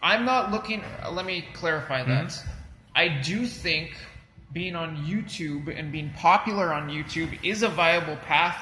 I'm 0.05 0.25
not 0.27 0.53
looking. 0.53 0.83
Let 1.11 1.25
me 1.25 1.47
clarify 1.55 2.05
that. 2.05 2.27
Mm-hmm. 2.27 2.51
I 2.95 3.09
do 3.09 3.47
think 3.47 3.97
being 4.53 4.77
on 4.77 4.99
YouTube 4.99 5.77
and 5.77 5.91
being 5.91 6.11
popular 6.11 6.73
on 6.73 6.89
YouTube 6.91 7.37
is 7.43 7.63
a 7.63 7.69
viable 7.69 8.17
path 8.17 8.57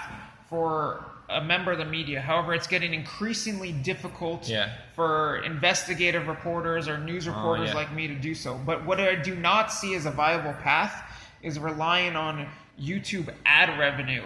for 0.49 1.05
a 1.29 1.43
member 1.43 1.73
of 1.73 1.79
the 1.79 1.85
media. 1.85 2.21
However, 2.21 2.55
it's 2.55 2.67
getting 2.67 2.95
increasingly 2.95 3.73
difficult 3.73 4.49
Yeah. 4.49 4.73
for 4.95 5.39
investigative 5.39 6.29
reporters 6.29 6.89
or 6.89 6.99
news 6.99 7.27
reporters 7.27 7.71
yeah. 7.71 7.75
like 7.75 7.93
me 7.93 8.07
to 8.07 8.15
do 8.15 8.35
so. 8.35 8.55
But 8.65 8.87
what 8.87 9.01
I 9.01 9.17
do 9.17 9.35
not 9.35 9.73
see 9.73 9.95
as 9.95 10.07
a 10.07 10.11
viable 10.11 10.53
path 10.53 10.95
is 11.43 11.59
relying 11.59 12.17
on 12.17 12.47
YouTube 12.81 13.35
ad 13.45 13.79
revenue. 13.79 14.23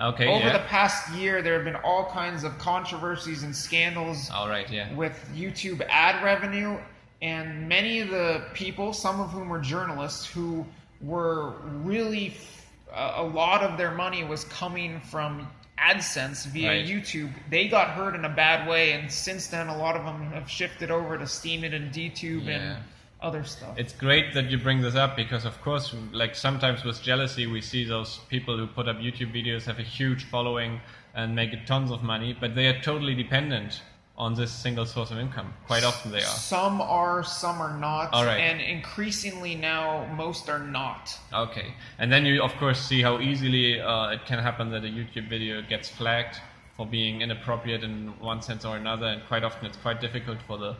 Okay. 0.00 0.26
Over 0.26 0.46
yeah. 0.46 0.52
the 0.58 0.64
past 0.64 1.12
year, 1.12 1.40
there 1.42 1.54
have 1.54 1.64
been 1.64 1.76
all 1.76 2.10
kinds 2.10 2.42
of 2.44 2.58
controversies 2.58 3.42
and 3.44 3.54
scandals 3.54 4.28
All 4.30 4.48
right. 4.48 4.68
Yeah. 4.70 4.92
with 4.94 5.12
YouTube 5.34 5.86
ad 5.88 6.22
revenue, 6.24 6.78
and 7.22 7.68
many 7.68 8.00
of 8.00 8.08
the 8.10 8.44
people, 8.54 8.92
some 8.92 9.20
of 9.20 9.30
whom 9.30 9.48
were 9.48 9.60
journalists, 9.60 10.26
who 10.26 10.66
were 11.00 11.50
really 11.84 12.34
a 12.92 13.12
a 13.16 13.22
lot 13.22 13.62
of 13.62 13.76
their 13.78 13.90
money 13.92 14.24
was 14.24 14.44
coming 14.44 15.00
from 15.00 15.48
AdSense 15.78 16.46
via 16.46 16.68
Right. 16.68 16.86
YouTube. 16.86 17.30
They 17.50 17.68
got 17.68 17.90
hurt 17.90 18.14
in 18.14 18.24
a 18.24 18.28
bad 18.28 18.68
way, 18.68 18.92
and 18.92 19.10
since 19.10 19.48
then, 19.48 19.68
a 19.68 19.76
lot 19.76 19.96
of 19.96 20.04
them 20.04 20.30
have 20.32 20.48
shifted 20.50 20.90
over 20.90 21.18
to 21.18 21.24
Steemit 21.24 21.74
and 21.74 21.92
DTube 21.92 22.46
Yeah. 22.46 22.52
and 22.52 22.82
other 23.24 23.42
stuff. 23.42 23.78
It's 23.78 23.92
great 23.92 24.34
that 24.34 24.50
you 24.50 24.58
bring 24.58 24.82
this 24.82 24.94
up 24.94 25.16
because, 25.16 25.44
of 25.44 25.60
course, 25.62 25.94
like 26.12 26.34
sometimes 26.34 26.84
with 26.84 27.02
jealousy, 27.02 27.46
we 27.46 27.60
see 27.60 27.84
those 27.84 28.18
people 28.28 28.56
who 28.56 28.66
put 28.66 28.86
up 28.86 28.98
YouTube 28.98 29.32
videos 29.32 29.64
have 29.64 29.78
a 29.78 29.88
huge 29.98 30.24
following 30.24 30.80
and 31.14 31.34
make 31.34 31.50
tons 31.66 31.90
of 31.90 32.02
money, 32.02 32.36
but 32.38 32.54
they 32.54 32.66
are 32.66 32.80
totally 32.82 33.14
dependent 33.14 33.82
on 34.16 34.34
this 34.34 34.52
single 34.52 34.86
source 34.86 35.10
of 35.10 35.18
income. 35.18 35.52
Quite 35.66 35.84
often 35.84 36.12
they 36.12 36.18
are. 36.18 36.36
Some 36.54 36.80
are, 36.80 37.24
some 37.24 37.60
are 37.60 37.76
not, 37.78 38.12
All 38.12 38.24
right. 38.24 38.38
and 38.38 38.60
increasingly 38.60 39.54
now, 39.56 40.06
most 40.14 40.48
are 40.48 40.60
not. 40.60 41.18
Okay, 41.32 41.74
and 41.98 42.12
then 42.12 42.24
you 42.24 42.42
of 42.42 42.52
course 42.56 42.80
see 42.80 43.02
how 43.02 43.18
easily 43.20 43.80
uh, 43.80 44.10
it 44.10 44.24
can 44.26 44.38
happen 44.38 44.70
that 44.70 44.84
a 44.84 44.88
YouTube 44.88 45.28
video 45.28 45.62
gets 45.62 45.88
flagged 45.88 46.36
for 46.76 46.86
being 46.86 47.22
inappropriate 47.22 47.82
in 47.82 48.08
one 48.20 48.40
sense 48.40 48.64
or 48.64 48.76
another, 48.76 49.06
and 49.06 49.22
quite 49.26 49.42
often 49.42 49.66
it's 49.66 49.78
quite 49.78 50.00
difficult 50.00 50.38
for 50.46 50.58
the 50.58 50.76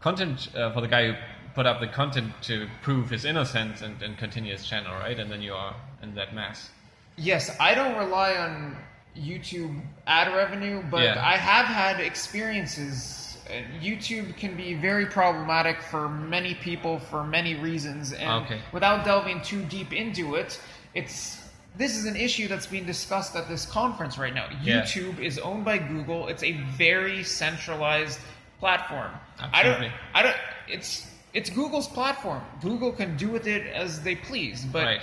content 0.00 0.48
uh, 0.56 0.72
for 0.72 0.80
the 0.80 0.88
guy 0.88 1.12
who 1.12 1.14
put 1.54 1.66
up 1.66 1.80
the 1.80 1.86
content 1.86 2.32
to 2.42 2.66
prove 2.82 3.10
his 3.10 3.24
innocence 3.24 3.82
and, 3.82 4.00
and 4.02 4.16
continue 4.18 4.52
his 4.52 4.66
channel, 4.66 4.92
right? 4.94 5.18
And 5.18 5.30
then 5.30 5.42
you 5.42 5.54
are 5.54 5.74
in 6.02 6.14
that 6.14 6.34
mess. 6.34 6.70
Yes, 7.16 7.54
I 7.60 7.74
don't 7.74 7.96
rely 7.96 8.34
on 8.36 8.76
YouTube 9.16 9.80
ad 10.06 10.34
revenue, 10.34 10.82
but 10.90 11.02
Yeah. 11.02 11.22
I 11.24 11.36
have 11.36 11.66
had 11.66 12.00
experiences. 12.00 13.38
Uh, 13.48 13.54
YouTube 13.82 14.36
can 14.36 14.56
be 14.56 14.74
very 14.74 15.04
problematic 15.06 15.82
for 15.82 16.08
many 16.08 16.54
people 16.54 16.98
for 16.98 17.24
many 17.24 17.54
reasons, 17.56 18.12
and 18.12 18.44
Okay. 18.44 18.60
without 18.72 19.04
delving 19.04 19.42
too 19.42 19.62
deep 19.64 19.92
into 19.92 20.36
it, 20.36 20.58
it's 20.94 21.38
this 21.74 21.96
is 21.96 22.04
an 22.04 22.16
issue 22.16 22.48
that's 22.48 22.66
being 22.66 22.84
discussed 22.84 23.34
at 23.34 23.48
this 23.48 23.64
conference 23.64 24.18
right 24.18 24.34
now. 24.34 24.46
Yeah. 24.62 24.82
YouTube 24.82 25.18
is 25.18 25.38
owned 25.38 25.64
by 25.64 25.78
Google. 25.78 26.28
It's 26.28 26.42
a 26.42 26.52
very 26.76 27.24
centralized 27.24 28.20
platform. 28.60 29.10
Absolutely. 29.40 29.90
I 30.14 30.22
don't. 30.22 30.26
I 30.28 30.32
don't. 30.32 30.36
It's 30.68 31.06
it's 31.34 31.50
Google's 31.50 31.88
platform. 31.88 32.42
Google 32.60 32.92
can 32.92 33.16
do 33.16 33.28
with 33.28 33.46
it 33.46 33.66
as 33.66 34.02
they 34.02 34.14
please, 34.16 34.64
but 34.64 34.84
right. 34.84 35.00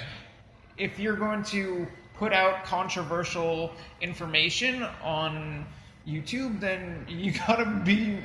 if 0.78 1.00
you're 1.00 1.16
going 1.16 1.44
to 1.44 1.88
put 2.16 2.34
out 2.34 2.66
controversial 2.66 3.72
information 4.02 4.84
on 5.04 5.66
YouTube, 6.08 6.60
then 6.60 7.06
you 7.08 7.32
gotta 7.48 7.66
be 7.86 8.20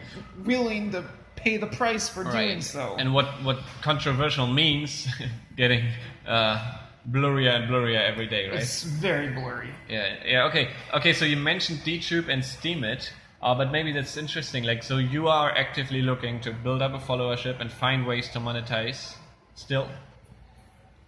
willing 0.45 0.90
to 0.93 1.05
pay 1.37 1.57
the 1.57 1.67
price 1.67 2.09
for 2.09 2.25
doing 2.25 2.35
Right. 2.35 2.62
so. 2.62 2.97
And 2.99 3.12
what 3.14 3.27
what 3.43 3.59
controversial 3.83 4.47
means 4.47 5.07
getting 5.57 5.85
uh, 6.27 6.79
blurrier 7.11 7.55
and 7.57 7.71
blurrier 7.71 8.01
every 8.01 8.27
day, 8.27 8.49
right? 8.49 8.61
it's 8.61 8.83
very 8.83 9.29
blurry. 9.29 9.71
Yeah, 9.88 10.14
yeah, 10.25 10.45
okay. 10.47 10.71
Okay, 10.95 11.12
so 11.12 11.25
you 11.25 11.37
mentioned 11.37 11.81
DTube 11.81 12.29
and 12.29 12.43
Steemit, 12.43 13.11
uh, 13.44 13.54
but 13.54 13.70
maybe 13.70 13.92
that's 13.92 14.16
interesting. 14.16 14.64
Like, 14.64 14.83
so 14.83 14.96
you 14.98 15.28
are 15.28 15.50
actively 15.57 16.02
looking 16.02 16.40
to 16.40 16.50
build 16.52 16.83
up 16.83 16.94
a 16.94 16.98
followership 16.98 17.61
and 17.61 17.70
find 17.70 18.07
ways 18.07 18.28
to 18.30 18.38
monetize 18.40 19.14
still? 19.54 19.87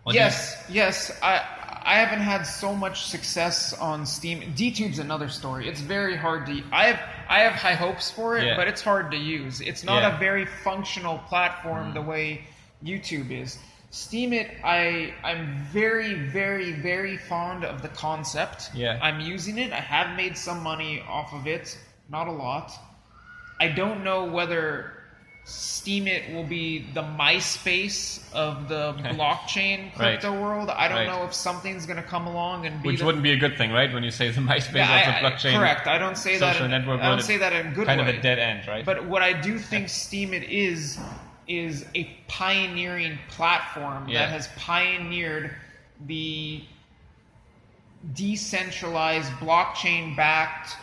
Or 0.04 0.12
do 0.12 0.18
you- 0.18 0.24
yes, 0.24 0.64
yes. 0.68 1.10
I 1.22 1.34
I 1.88 1.94
haven't 2.02 2.20
had 2.22 2.42
so 2.42 2.74
much 2.74 3.04
success 3.06 3.72
on 3.72 4.06
Steam. 4.06 4.40
DTube's 4.56 4.98
another 4.98 5.28
story. 5.28 5.68
It's 5.68 5.80
very 5.80 6.16
hard 6.16 6.46
to. 6.46 6.62
I 6.72 6.86
have 6.90 7.00
I 7.28 7.38
have 7.46 7.52
high 7.54 7.74
hopes 7.86 8.10
for 8.10 8.36
it, 8.38 8.44
Yeah. 8.44 8.56
but 8.56 8.66
it's 8.68 8.82
hard 8.82 9.10
to 9.12 9.16
use. 9.16 9.60
It's 9.60 9.82
not 9.84 10.02
Yeah. 10.02 10.10
Mm. 10.10 10.16
a 10.16 10.18
very 10.18 10.46
functional 10.46 11.18
platform 11.30 11.94
the 11.94 12.02
way 12.02 12.44
YouTube 12.84 13.30
is. 13.30 13.58
Steemit. 13.92 14.48
I 14.64 15.14
I'm 15.24 15.64
very 15.72 16.14
very 16.14 16.72
very 16.72 17.16
fond 17.16 17.64
of 17.64 17.82
the 17.82 17.88
concept. 18.06 18.70
Yeah. 18.74 18.98
I'm 19.00 19.20
using 19.20 19.56
it. 19.58 19.72
I 19.72 19.80
have 19.96 20.16
made 20.16 20.36
some 20.36 20.62
money 20.62 21.02
off 21.08 21.32
of 21.32 21.46
it, 21.46 21.78
not 22.08 22.28
a 22.28 22.32
lot. 22.32 22.72
I 23.60 23.68
don't 23.68 24.04
know 24.04 24.24
whether 24.24 24.92
Steemit 25.46 26.34
will 26.34 26.44
be 26.44 26.84
the 26.92 27.02
MySpace 27.02 28.20
of 28.32 28.68
the 28.68 28.92
blockchain 29.14 29.96
Right. 29.96 30.18
crypto 30.20 30.40
world. 30.40 30.68
I 30.70 30.88
don't 30.88 30.98
Right. 30.98 31.06
know 31.06 31.24
if 31.24 31.32
something's 31.32 31.86
going 31.86 31.96
to 32.02 32.02
come 32.02 32.26
along 32.26 32.66
and 32.66 32.82
be 32.82 32.88
Which 32.88 32.98
the, 32.98 33.06
wouldn't 33.06 33.22
be 33.22 33.30
a 33.32 33.36
good 33.36 33.56
thing, 33.56 33.70
right? 33.70 33.92
When 33.92 34.02
you 34.02 34.10
say 34.10 34.28
the 34.30 34.40
MySpace 34.52 34.74
Yeah, 34.74 35.16
of 35.16 35.22
the 35.22 35.28
blockchain. 35.48 35.56
correct. 35.58 35.86
I 35.86 35.98
don't 35.98 36.18
say 36.18 36.36
that. 36.38 36.60
In, 36.60 36.70
network 36.70 37.00
I 37.00 37.08
don't 37.10 37.22
say 37.22 37.36
that 37.38 37.52
in 37.52 37.72
good 37.74 37.86
kind 37.86 38.00
way. 38.00 38.08
of 38.10 38.16
a 38.16 38.20
dead 38.20 38.38
end, 38.40 38.66
right? 38.66 38.84
But 38.84 39.04
what 39.06 39.22
I 39.22 39.32
do 39.32 39.58
think 39.58 39.86
Steemit 39.86 40.48
is 40.48 40.98
is 41.48 41.86
a 41.94 42.02
pioneering 42.26 43.16
platform 43.28 44.08
Yeah. 44.08 44.18
that 44.26 44.30
has 44.30 44.48
pioneered 44.58 45.54
the 46.06 46.60
decentralized 48.12 49.30
blockchain 49.34 50.16
backed 50.16 50.76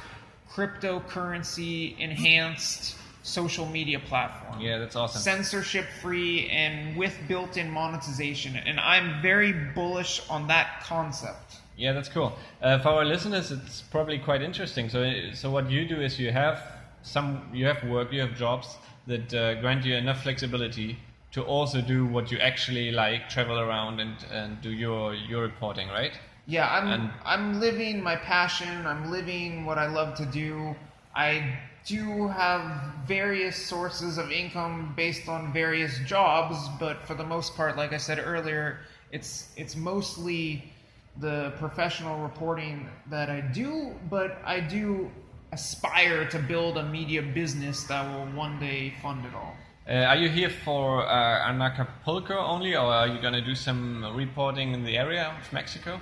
cryptocurrency 0.53 1.97
enhanced 1.99 2.95
social 3.23 3.65
media 3.65 3.99
platform. 3.99 4.59
yeah, 4.59 4.77
that's 4.77 4.95
awesome. 4.95 5.21
Censorship 5.21 5.85
free 6.01 6.49
and 6.49 6.95
with 6.97 7.17
built 7.27 7.57
in 7.57 7.71
monetization. 7.71 8.55
And 8.57 8.79
I'm 8.79 9.21
very 9.21 9.53
bullish 9.53 10.21
on 10.29 10.47
that 10.47 10.83
concept. 10.83 11.55
Yeah, 11.77 11.93
that's 11.93 12.09
cool. 12.09 12.33
Uh, 12.61 12.79
for 12.79 12.89
our 12.89 13.05
listeners, 13.05 13.51
it's 13.51 13.81
probably 13.81 14.19
quite 14.19 14.41
interesting. 14.41 14.89
So, 14.89 15.31
so 15.33 15.49
what 15.49 15.71
you 15.71 15.87
do 15.87 16.01
is 16.01 16.19
you 16.19 16.31
have 16.31 16.61
some, 17.01 17.49
you 17.53 17.65
have 17.65 17.83
work, 17.85 18.11
you 18.11 18.21
have 18.21 18.35
jobs 18.35 18.77
that 19.07 19.33
uh, 19.33 19.55
grant 19.61 19.85
you 19.85 19.95
enough 19.95 20.21
flexibility 20.21 20.97
to 21.31 21.41
also 21.41 21.81
do 21.81 22.05
what 22.05 22.31
you 22.31 22.37
actually 22.37 22.91
like, 22.91 23.27
travel 23.27 23.59
around 23.59 23.99
and, 23.99 24.15
and 24.31 24.61
do 24.61 24.69
your 24.69 25.15
your 25.15 25.41
reporting, 25.41 25.87
right? 25.87 26.13
Yeah, 26.45 26.67
I'm 26.69 26.87
And- 26.87 27.11
I'm 27.25 27.59
living 27.59 28.03
my 28.03 28.15
passion. 28.15 28.85
I'm 28.85 29.09
living 29.09 29.65
what 29.65 29.77
I 29.77 29.87
love 29.87 30.15
to 30.15 30.25
do. 30.25 30.75
I 31.15 31.57
do 31.85 32.27
have 32.29 32.61
various 33.05 33.55
sources 33.55 34.17
of 34.17 34.31
income 34.31 34.93
based 34.95 35.27
on 35.27 35.53
various 35.53 35.99
jobs, 35.99 36.57
but 36.79 37.01
for 37.01 37.13
the 37.13 37.23
most 37.25 37.55
part, 37.55 37.77
like 37.77 37.93
I 37.93 37.97
said 37.97 38.19
earlier, 38.23 38.79
it's 39.11 39.49
it's 39.55 39.75
mostly 39.75 40.73
the 41.19 41.53
professional 41.59 42.17
reporting 42.23 42.89
that 43.09 43.29
I 43.29 43.41
do, 43.41 43.93
but 44.09 44.41
I 44.45 44.59
do 44.59 45.11
aspire 45.51 46.27
to 46.29 46.39
build 46.39 46.77
a 46.77 46.83
media 46.83 47.21
business 47.21 47.83
that 47.83 48.03
will 48.11 48.25
one 48.35 48.59
day 48.59 48.93
fund 49.01 49.23
it 49.25 49.35
all. 49.35 49.55
Uh, 49.87 50.11
are 50.11 50.15
you 50.15 50.29
here 50.29 50.49
for 50.49 51.05
uh, 51.07 51.47
Anarchapulco 51.51 52.31
only, 52.31 52.75
or 52.75 52.91
are 52.91 53.07
you 53.07 53.21
going 53.21 53.33
to 53.33 53.41
do 53.41 53.53
some 53.53 54.03
reporting 54.15 54.73
in 54.73 54.83
the 54.83 54.97
area 54.97 55.25
of 55.39 55.53
Mexico? 55.53 55.99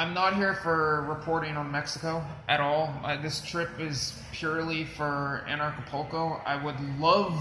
I'm 0.00 0.14
not 0.14 0.34
here 0.34 0.54
for 0.54 1.02
reporting 1.02 1.58
on 1.58 1.70
Mexico 1.70 2.24
at 2.48 2.58
all. 2.58 2.98
Uh, 3.04 3.20
this 3.20 3.42
trip 3.42 3.68
is 3.78 4.18
purely 4.32 4.86
for 4.86 5.44
Anarchapulco. 5.46 6.40
I 6.46 6.56
would 6.56 6.80
love 6.98 7.34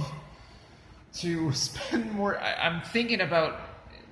to 1.20 1.52
spend 1.54 2.12
more. 2.12 2.38
I, 2.38 2.56
I'm 2.56 2.82
thinking 2.82 3.22
about 3.22 3.62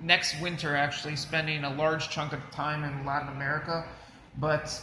next 0.01 0.41
winter 0.41 0.77
actually 0.77 1.17
spending 1.17 1.65
a 1.65 1.73
large 1.73 2.09
chunk 2.09 2.31
of 2.31 2.39
time 2.51 2.85
in 2.85 3.05
Latin 3.05 3.27
America, 3.27 3.83
but 4.39 4.81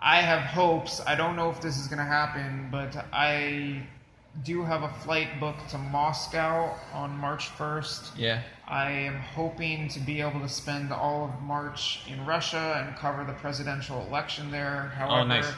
I 0.00 0.22
have 0.22 0.40
hopes. 0.40 1.02
I 1.06 1.14
don't 1.14 1.36
know 1.36 1.50
if 1.50 1.60
this 1.60 1.76
is 1.78 1.88
going 1.88 1.98
to 1.98 2.06
happen, 2.06 2.68
but 2.70 2.96
I 3.12 3.86
do 4.42 4.64
have 4.64 4.84
a 4.84 4.88
flight 4.88 5.38
booked 5.38 5.68
to 5.68 5.76
Moscow 5.76 6.74
on 6.94 7.14
March 7.18 7.50
1st. 7.58 8.12
Yeah. 8.16 8.40
I 8.72 8.90
am 8.90 9.16
hoping 9.16 9.88
to 9.88 10.00
be 10.00 10.22
able 10.22 10.40
to 10.40 10.48
spend 10.48 10.92
all 10.92 11.26
of 11.26 11.42
March 11.42 12.00
in 12.08 12.24
Russia 12.24 12.82
and 12.82 12.96
cover 12.96 13.22
the 13.22 13.34
presidential 13.34 14.00
election 14.06 14.50
there. 14.50 14.90
However, 14.96 15.28
nice. 15.28 15.52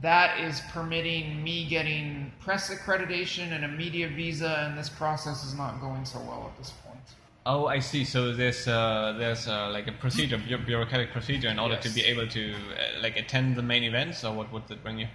that 0.00 0.40
is 0.40 0.62
permitting 0.72 1.44
me 1.44 1.66
getting 1.66 2.32
press 2.40 2.70
accreditation 2.70 3.52
and 3.52 3.66
a 3.66 3.68
media 3.68 4.08
visa, 4.08 4.64
and 4.64 4.78
this 4.78 4.88
process 4.88 5.44
is 5.44 5.54
not 5.54 5.78
going 5.82 6.06
so 6.06 6.18
well 6.20 6.50
at 6.50 6.56
this 6.56 6.70
point. 6.70 7.00
Oh, 7.44 7.66
I 7.66 7.80
see. 7.80 8.02
So 8.02 8.32
there's 8.32 8.66
uh, 8.66 9.14
there's 9.18 9.46
uh, 9.46 9.68
like 9.70 9.86
a 9.86 9.92
procedure, 9.92 10.38
bureaucratic 10.38 11.12
procedure, 11.12 11.48
in 11.48 11.58
order 11.58 11.76
to 11.76 11.90
be 11.90 12.00
able 12.00 12.26
to 12.28 12.54
uh, 12.54 13.02
like 13.02 13.18
attend 13.18 13.56
the 13.56 13.62
main 13.62 13.84
events, 13.84 14.24
or 14.24 14.34
what 14.34 14.50
would 14.54 14.66
that 14.68 14.82
bring 14.82 15.00
you? 15.00 15.08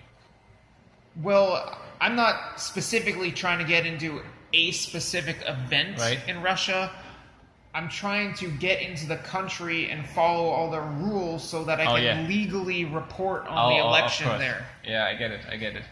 Well, 1.23 1.75
I'm 1.99 2.15
not 2.15 2.62
specifically 2.62 3.31
trying 3.31 3.57
to 3.57 3.65
get 3.65 3.88
into 3.88 4.21
a 4.53 4.69
specific 4.69 5.38
event 5.47 5.97
Right. 5.97 6.19
in 6.27 6.43
Russia. 6.43 6.91
I'm 7.73 7.88
trying 7.88 8.34
to 8.36 8.49
get 8.49 8.82
into 8.82 9.05
the 9.08 9.17
country 9.17 9.89
and 9.91 10.05
follow 10.08 10.49
all 10.49 10.71
the 10.71 10.82
rules 10.82 11.47
so 11.47 11.63
that 11.65 11.79
I 11.79 11.86
Oh, 11.86 11.95
can 11.95 12.03
yeah. 12.03 12.27
legally 12.27 12.86
report 12.86 13.45
on 13.47 13.58
Oh, 13.58 13.75
the 13.75 13.82
oh, 13.84 13.88
election 13.89 14.27
course. 14.27 14.39
there. 14.39 14.65
Yeah, 14.84 15.05
I 15.05 15.13
get 15.15 15.32
it. 15.32 15.41
I 15.49 15.55
get 15.58 15.75
it. 15.75 15.84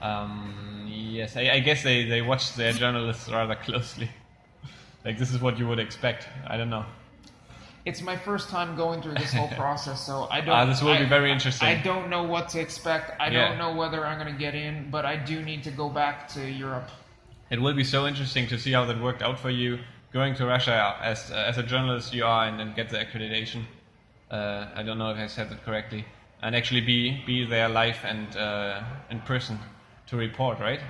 Um, 0.00 0.86
yes, 0.88 1.36
I, 1.36 1.50
I 1.50 1.60
guess 1.60 1.82
they, 1.82 2.04
they 2.04 2.22
watch 2.22 2.54
their 2.54 2.72
journalists 2.72 3.28
rather 3.28 3.54
closely. 3.54 4.08
like 5.04 5.18
this 5.18 5.30
is 5.32 5.40
what 5.42 5.58
you 5.58 5.68
would 5.68 5.78
expect. 5.78 6.26
I 6.46 6.56
don't 6.56 6.70
know. 6.70 6.86
It's 7.84 8.00
my 8.02 8.16
first 8.16 8.48
time 8.48 8.74
going 8.76 9.02
through 9.02 9.14
this 9.14 9.32
whole 9.38 9.48
process, 9.48 10.04
so 10.06 10.26
I 10.30 10.40
don't. 10.40 10.50
Ah, 10.54 10.64
this 10.64 10.80
will 10.82 10.92
I- 10.92 11.00
be 11.00 11.06
very 11.06 11.30
interesting. 11.30 11.68
I 11.68 11.82
don't 11.82 12.08
know 12.08 12.22
what 12.22 12.48
to 12.50 12.60
expect. 12.60 13.20
I 13.20 13.28
Yeah. 13.28 13.48
don't 13.48 13.58
know 13.58 13.74
whether 13.74 14.06
I'm 14.06 14.18
going 14.18 14.32
to 14.32 14.38
get 14.38 14.54
in, 14.54 14.90
but 14.90 15.04
I 15.04 15.16
do 15.16 15.42
need 15.42 15.64
to 15.64 15.70
go 15.70 15.90
back 15.90 16.28
to 16.28 16.50
Europe. 16.50 16.88
It 17.50 17.60
will 17.60 17.74
be 17.74 17.84
so 17.84 18.06
interesting 18.06 18.46
to 18.48 18.58
see 18.58 18.72
how 18.72 18.86
that 18.86 18.98
worked 19.02 19.22
out 19.22 19.38
for 19.38 19.50
you 19.50 19.80
going 20.12 20.34
to 20.34 20.46
Russia 20.46 20.96
as 21.02 21.30
as 21.30 21.58
a 21.58 21.62
journalist 21.62 22.12
you 22.14 22.24
are 22.24 22.46
and 22.46 22.58
then 22.58 22.72
get 22.74 22.88
the 22.88 22.98
accreditation. 22.98 23.62
Uh, 24.30 24.66
I 24.74 24.82
don't 24.82 24.98
know 24.98 25.10
if 25.10 25.18
I 25.18 25.26
said 25.26 25.50
that 25.50 25.64
correctly. 25.64 26.04
And 26.42 26.56
actually 26.56 26.80
be 26.80 27.22
be 27.26 27.44
there 27.44 27.68
live 27.68 27.98
and 28.04 28.36
uh, 28.36 28.82
in 29.10 29.20
person 29.20 29.58
to 30.06 30.16
report, 30.16 30.58
right? 30.58 30.80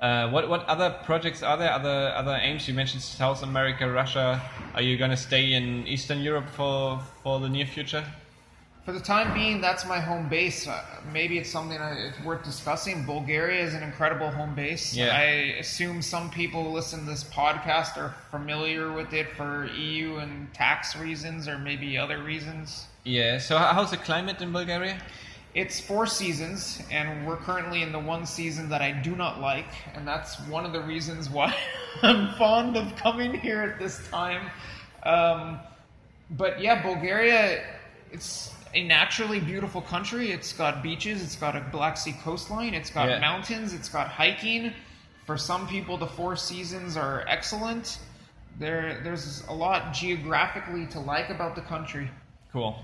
Uh, 0.00 0.28
what 0.30 0.48
what 0.48 0.64
other 0.66 0.90
projects 1.04 1.42
are 1.42 1.56
there? 1.56 1.72
Other 1.72 2.12
other 2.14 2.38
aims? 2.40 2.68
You 2.68 2.74
mentioned 2.74 3.02
South 3.02 3.42
America, 3.42 3.90
Russia. 3.90 4.40
Are 4.74 4.82
you 4.82 4.96
going 4.96 5.10
to 5.10 5.16
stay 5.16 5.52
in 5.52 5.86
Eastern 5.86 6.20
Europe 6.20 6.48
for 6.50 7.00
for 7.22 7.40
the 7.40 7.48
near 7.48 7.66
future? 7.66 8.04
For 8.84 8.92
the 8.92 9.00
time 9.00 9.32
being, 9.32 9.62
that's 9.62 9.86
my 9.86 9.98
home 9.98 10.28
base. 10.28 10.68
Uh, 10.68 10.84
maybe 11.10 11.38
it's 11.38 11.48
something 11.48 11.78
I, 11.78 11.92
it's 11.92 12.20
worth 12.22 12.44
discussing. 12.44 13.04
Bulgaria 13.06 13.64
is 13.64 13.72
an 13.72 13.82
incredible 13.82 14.30
home 14.30 14.54
base. 14.54 14.94
Yeah. 14.94 15.16
I 15.16 15.56
assume 15.58 16.02
some 16.02 16.28
people 16.28 16.64
who 16.64 16.68
listen 16.68 17.00
to 17.00 17.06
this 17.06 17.24
podcast 17.24 17.96
are 17.96 18.14
familiar 18.30 18.92
with 18.92 19.14
it 19.14 19.30
for 19.30 19.66
EU 19.74 20.16
and 20.16 20.52
tax 20.52 20.96
reasons 20.96 21.48
or 21.48 21.56
maybe 21.58 21.96
other 21.96 22.22
reasons. 22.22 22.86
Yeah. 23.04 23.38
So 23.38 23.56
how's 23.56 23.90
the 23.90 23.96
climate 23.96 24.42
in 24.42 24.52
Bulgaria? 24.52 25.00
It's 25.54 25.80
four 25.80 26.06
seasons, 26.06 26.82
and 26.90 27.26
we're 27.26 27.36
currently 27.36 27.82
in 27.82 27.92
the 27.92 27.98
one 27.98 28.26
season 28.26 28.68
that 28.70 28.82
I 28.82 28.90
do 28.90 29.14
not 29.14 29.40
like, 29.40 29.68
and 29.94 30.06
that's 30.06 30.36
one 30.48 30.66
of 30.66 30.72
the 30.72 30.82
reasons 30.82 31.30
why 31.30 31.54
I'm 32.02 32.34
fond 32.34 32.76
of 32.76 32.96
coming 32.96 33.32
here 33.38 33.62
at 33.62 33.78
this 33.78 34.06
time. 34.08 34.50
Um, 35.04 35.60
but 36.32 36.60
yeah, 36.60 36.82
Bulgaria, 36.82 37.64
it's 38.10 38.53
a 38.74 38.82
naturally 38.84 39.40
beautiful 39.40 39.80
country. 39.80 40.30
It's 40.32 40.52
got 40.52 40.82
beaches, 40.82 41.22
it's 41.22 41.36
got 41.36 41.56
a 41.56 41.60
Black 41.60 41.96
Sea 41.96 42.14
coastline, 42.24 42.74
it's 42.74 42.90
got 42.90 43.08
Yeah. 43.08 43.18
mountains, 43.20 43.72
it's 43.72 43.88
got 43.88 44.08
hiking. 44.08 44.72
For 45.26 45.38
some 45.38 45.66
people, 45.66 45.96
the 45.96 46.06
four 46.06 46.36
seasons 46.36 46.96
are 46.96 47.24
excellent. 47.28 47.98
There, 48.58 49.00
there's 49.02 49.44
a 49.48 49.52
lot 49.52 49.94
geographically 49.94 50.86
to 50.88 51.00
like 51.00 51.30
about 51.30 51.54
the 51.54 51.62
country. 51.62 52.10
Cool. 52.52 52.76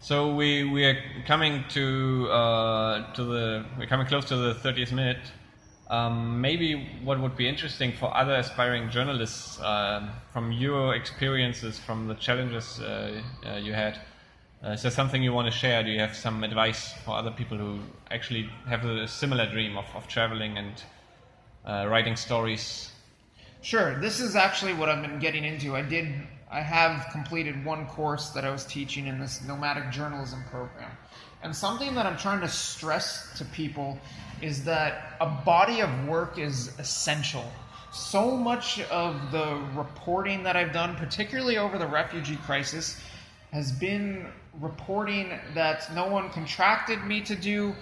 So 0.00 0.34
we 0.34 0.64
we 0.64 0.84
are 0.84 0.96
coming 1.26 1.64
to 1.70 2.28
uh, 2.30 3.12
to 3.14 3.24
the 3.24 3.64
we're 3.78 3.86
coming 3.86 4.06
close 4.06 4.24
to 4.26 4.36
the 4.36 4.54
30th 4.54 4.92
minute. 4.92 5.18
Um, 5.88 6.40
maybe 6.40 7.00
what 7.04 7.20
would 7.20 7.36
be 7.36 7.48
interesting 7.48 7.92
for 7.92 8.14
other 8.16 8.34
aspiring 8.34 8.90
journalists 8.90 9.60
um 9.62 10.10
from 10.32 10.52
your 10.52 10.94
experiences, 10.94 11.78
from 11.78 12.08
the 12.08 12.14
challenges 12.14 12.80
uh, 12.80 13.22
uh, 13.46 13.56
you 13.56 13.72
had. 13.72 13.98
Uh, 14.66 14.70
is 14.70 14.82
there 14.82 14.90
something 14.90 15.22
you 15.22 15.32
want 15.32 15.46
to 15.46 15.56
share? 15.56 15.84
Do 15.84 15.90
you 15.90 16.00
have 16.00 16.16
some 16.16 16.42
advice 16.42 16.92
for 17.04 17.16
other 17.16 17.30
people 17.30 17.56
who 17.56 17.78
actually 18.10 18.50
have 18.66 18.84
a 18.84 19.06
similar 19.06 19.48
dream 19.48 19.76
of, 19.76 19.84
of 19.94 20.08
traveling 20.08 20.58
and 20.58 20.82
uh, 21.64 21.86
writing 21.88 22.16
stories? 22.16 22.90
Sure. 23.62 24.00
This 24.00 24.18
is 24.18 24.34
actually 24.34 24.74
what 24.74 24.88
I've 24.88 25.02
been 25.02 25.20
getting 25.20 25.44
into. 25.44 25.76
I 25.76 25.82
did. 25.82 26.12
I 26.50 26.62
have 26.62 27.06
completed 27.12 27.64
one 27.64 27.86
course 27.86 28.30
that 28.30 28.44
I 28.44 28.50
was 28.50 28.64
teaching 28.64 29.06
in 29.06 29.20
this 29.20 29.40
nomadic 29.44 29.90
journalism 29.90 30.42
program, 30.50 30.90
and 31.44 31.54
something 31.54 31.94
that 31.94 32.06
I'm 32.06 32.16
trying 32.16 32.40
to 32.40 32.48
stress 32.48 33.38
to 33.38 33.44
people 33.44 33.98
is 34.42 34.64
that 34.64 35.16
a 35.20 35.26
body 35.26 35.80
of 35.80 36.08
work 36.08 36.38
is 36.38 36.76
essential. 36.78 37.44
So 37.92 38.36
much 38.36 38.80
of 38.82 39.30
the 39.30 39.60
reporting 39.74 40.42
that 40.42 40.56
I've 40.56 40.72
done, 40.72 40.96
particularly 40.96 41.56
over 41.56 41.78
the 41.78 41.86
refugee 41.86 42.36
crisis, 42.44 43.00
has 43.52 43.72
been 43.72 44.26
reporting 44.60 45.32
that 45.54 45.92
no 45.94 46.06
one 46.06 46.30
contracted 46.30 47.04
me 47.04 47.20
to 47.22 47.36
do, 47.36 47.74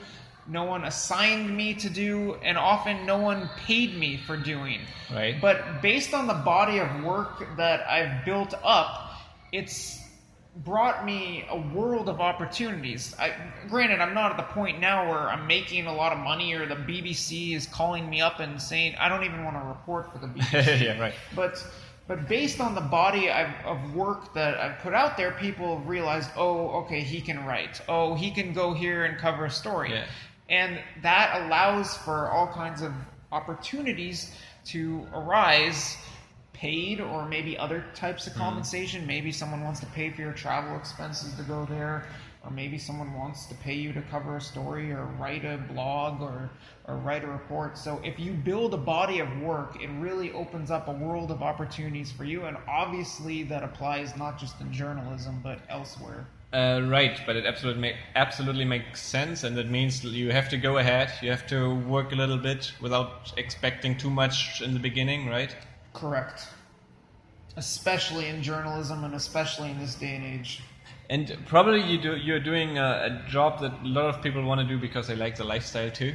no 0.47 0.65
one 0.65 0.85
assigned 0.85 1.57
me 1.57 1.75
to 1.75 1.89
do, 1.89 2.35
and 2.43 2.59
often 2.59 3.07
no 3.07 3.19
one 3.19 3.49
paid 3.57 3.97
me 3.97 4.17
for 4.17 4.37
doing. 4.37 4.81
Right. 5.13 5.41
But 5.41 5.81
based 5.81 6.13
on 6.13 6.27
the 6.27 6.35
body 6.35 6.79
of 6.79 7.03
work 7.03 7.57
that 7.57 7.89
I've 7.89 8.25
built 8.25 8.55
up, 8.63 9.13
it's 9.53 10.01
brought 10.57 11.05
me 11.05 11.45
a 11.49 11.59
world 11.59 12.09
of 12.09 12.21
opportunities. 12.21 13.15
I, 13.19 13.35
granted, 13.69 14.01
I'm 14.01 14.15
not 14.15 14.31
at 14.33 14.37
the 14.37 14.55
point 14.55 14.81
now 14.81 15.09
where 15.09 15.29
I'm 15.29 15.47
making 15.47 15.87
a 15.87 15.95
lot 15.95 16.13
of 16.13 16.19
money 16.19 16.53
or 16.55 16.67
the 16.67 16.77
BBC 16.77 17.57
is 17.57 17.67
calling 17.67 18.09
me 18.09 18.21
up 18.21 18.39
and 18.39 18.61
saying, 18.61 18.95
I 19.01 19.09
don't 19.09 19.25
even 19.25 19.45
want 19.45 19.57
to 19.57 19.67
report 19.67 20.13
for 20.13 20.19
the 20.19 20.29
BBC. 20.29 20.81
yeah, 20.85 20.99
right. 20.99 21.15
But 21.35 21.65
but 22.07 22.29
based 22.29 22.61
on 22.61 22.75
the 22.75 22.81
body 22.81 23.31
I've, 23.31 23.55
of 23.65 23.95
work 23.95 24.35
that 24.35 24.59
I've 24.59 24.79
put 24.81 24.93
out 24.93 25.17
there, 25.17 25.33
people 25.33 25.79
have 25.79 25.89
realized, 25.89 26.31
oh, 26.37 26.69
okay, 26.83 27.01
he 27.01 27.21
can 27.21 27.45
write. 27.47 27.81
Oh, 27.89 28.15
he 28.15 28.31
can 28.31 28.53
go 28.53 28.75
here 28.75 29.05
and 29.05 29.17
cover 29.19 29.47
a 29.47 29.51
story. 29.51 29.91
Yeah. 29.91 30.05
And 30.51 30.81
that 31.03 31.43
allows 31.43 31.97
for 31.97 32.29
all 32.29 32.47
kinds 32.49 32.83
of 32.83 32.93
opportunities 33.33 34.37
to 34.67 35.07
arise, 35.15 35.97
paid 36.53 37.01
or 37.01 37.27
maybe 37.27 37.57
other 37.59 37.85
types 37.95 38.27
of 38.27 38.35
Mm-hmm. 38.35 38.43
compensation. 38.43 39.07
Maybe 39.07 39.33
someone 39.33 39.63
wants 39.65 39.81
to 39.81 39.87
pay 39.87 40.11
for 40.11 40.21
your 40.21 40.33
travel 40.33 40.77
expenses 40.77 41.35
to 41.37 41.43
go 41.43 41.65
there, 41.65 42.07
or 42.45 42.51
maybe 42.51 42.79
someone 42.79 43.15
wants 43.15 43.47
to 43.47 43.55
pay 43.57 43.75
you 43.75 43.93
to 43.93 44.03
cover 44.03 44.37
a 44.37 44.41
story 44.41 44.93
or 44.93 45.07
write 45.19 45.45
a 45.45 45.57
blog 45.73 46.21
or, 46.21 46.51
or 46.87 46.97
write 46.99 47.25
a 47.25 47.27
report. 47.27 47.79
So 47.79 48.01
if 48.05 48.19
you 48.19 48.33
build 48.33 48.75
a 48.75 48.79
body 48.79 49.21
of 49.21 49.41
work, 49.41 49.83
it 49.83 49.89
really 49.99 50.33
opens 50.33 50.71
up 50.71 50.89
a 50.89 50.93
world 50.93 51.31
of 51.31 51.43
opportunities 51.43 52.13
for 52.13 52.25
you. 52.25 52.45
And 52.45 52.57
obviously, 52.69 53.43
that 53.45 53.63
applies 53.63 54.17
not 54.17 54.39
just 54.39 54.61
in 54.61 54.73
journalism, 54.73 55.41
but 55.43 55.61
elsewhere. 55.69 56.27
Uh, 56.53 56.83
right, 56.87 57.21
but 57.27 57.35
it 57.35 57.47
absolutely 57.47 57.81
make, 57.81 57.97
absolutely 58.15 58.65
makes 58.65 59.03
sense, 59.03 59.43
and 59.43 59.57
that 59.57 59.69
means 59.69 60.05
you 60.05 60.31
have 60.31 60.49
to 60.49 60.57
go 60.57 60.79
ahead. 60.79 61.11
You 61.21 61.31
have 61.31 61.49
to 61.49 61.75
work 61.75 62.13
a 62.13 62.15
little 62.15 62.39
bit 62.39 62.71
without 62.81 63.33
expecting 63.37 63.97
too 63.97 64.11
much 64.11 64.63
in 64.63 64.73
the 64.73 64.79
beginning, 64.79 65.29
right? 65.29 65.55
Correct. 65.95 66.47
Especially 67.57 68.29
in 68.29 68.41
journalism 68.41 69.03
and 69.03 69.15
especially 69.15 69.71
in 69.71 69.81
this 69.81 69.97
day 69.97 70.15
and 70.15 70.25
age. 70.25 70.63
And 71.11 71.37
probably 71.47 71.83
you 71.83 71.99
do 71.99 72.17
you're 72.17 72.41
doing 72.41 72.79
a, 72.79 73.23
a 73.25 73.31
job 73.31 73.61
that 73.61 73.73
a 73.83 73.87
lot 73.87 74.07
of 74.15 74.23
people 74.23 74.43
want 74.43 74.61
to 74.61 74.67
do 74.67 74.79
because 74.79 75.07
they 75.09 75.17
like 75.17 75.37
the 75.37 75.45
lifestyle 75.45 75.91
too. 75.91 76.15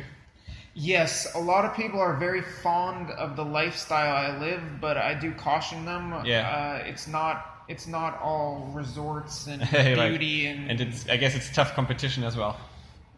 Yes, 0.76 1.28
a 1.36 1.40
lot 1.40 1.66
of 1.66 1.76
people 1.76 2.00
are 2.00 2.16
very 2.18 2.42
fond 2.42 3.12
of 3.12 3.36
the 3.36 3.44
lifestyle 3.44 4.16
I 4.16 4.38
live, 4.40 4.62
but 4.80 4.98
I 4.98 5.14
do 5.14 5.34
caution 5.34 5.86
them. 5.86 6.24
Yeah. 6.26 6.50
Uh, 6.82 6.88
it's 6.88 7.08
not 7.08 7.64
it's 7.68 7.86
not 7.88 8.20
all 8.22 8.70
resorts 8.74 9.46
and 9.48 9.62
Right. 9.74 10.10
beauty 10.10 10.48
and, 10.48 10.72
and 10.72 10.82
it's 10.82 11.08
I 11.10 11.18
guess 11.18 11.36
it's 11.36 11.52
tough 11.54 11.74
competition 11.76 12.24
as 12.24 12.36
well. 12.36 12.58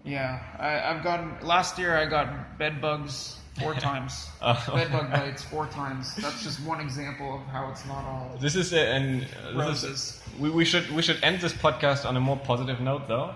yeah. 0.04 0.40
I, 0.60 0.90
I've 0.94 1.04
gotten 1.04 1.36
last 1.46 1.78
year 1.78 1.96
I 1.96 2.06
got 2.06 2.58
bed 2.58 2.82
bugs 2.82 3.38
Four 3.60 3.74
times. 3.90 4.28
Oh. 4.42 4.72
Bedbug 4.74 5.12
bites 5.12 5.44
four 5.44 5.68
times. 5.68 6.16
That's 6.16 6.42
just 6.44 6.60
one 6.62 6.80
example 6.80 7.36
of 7.36 7.42
how 7.48 7.70
it's 7.70 7.86
not 7.86 8.06
all. 8.06 8.38
This 8.40 8.56
is 8.56 8.72
a, 8.74 8.80
and 8.88 9.28
Roses. 9.56 9.84
is 9.84 10.22
we, 10.40 10.50
we 10.50 10.66
should 10.66 10.90
we 10.92 11.02
should 11.02 11.22
end 11.24 11.42
this 11.42 11.54
podcast 11.54 12.06
on 12.06 12.16
a 12.16 12.20
more 12.20 12.38
positive 12.38 12.80
note 12.80 13.08
though. 13.08 13.36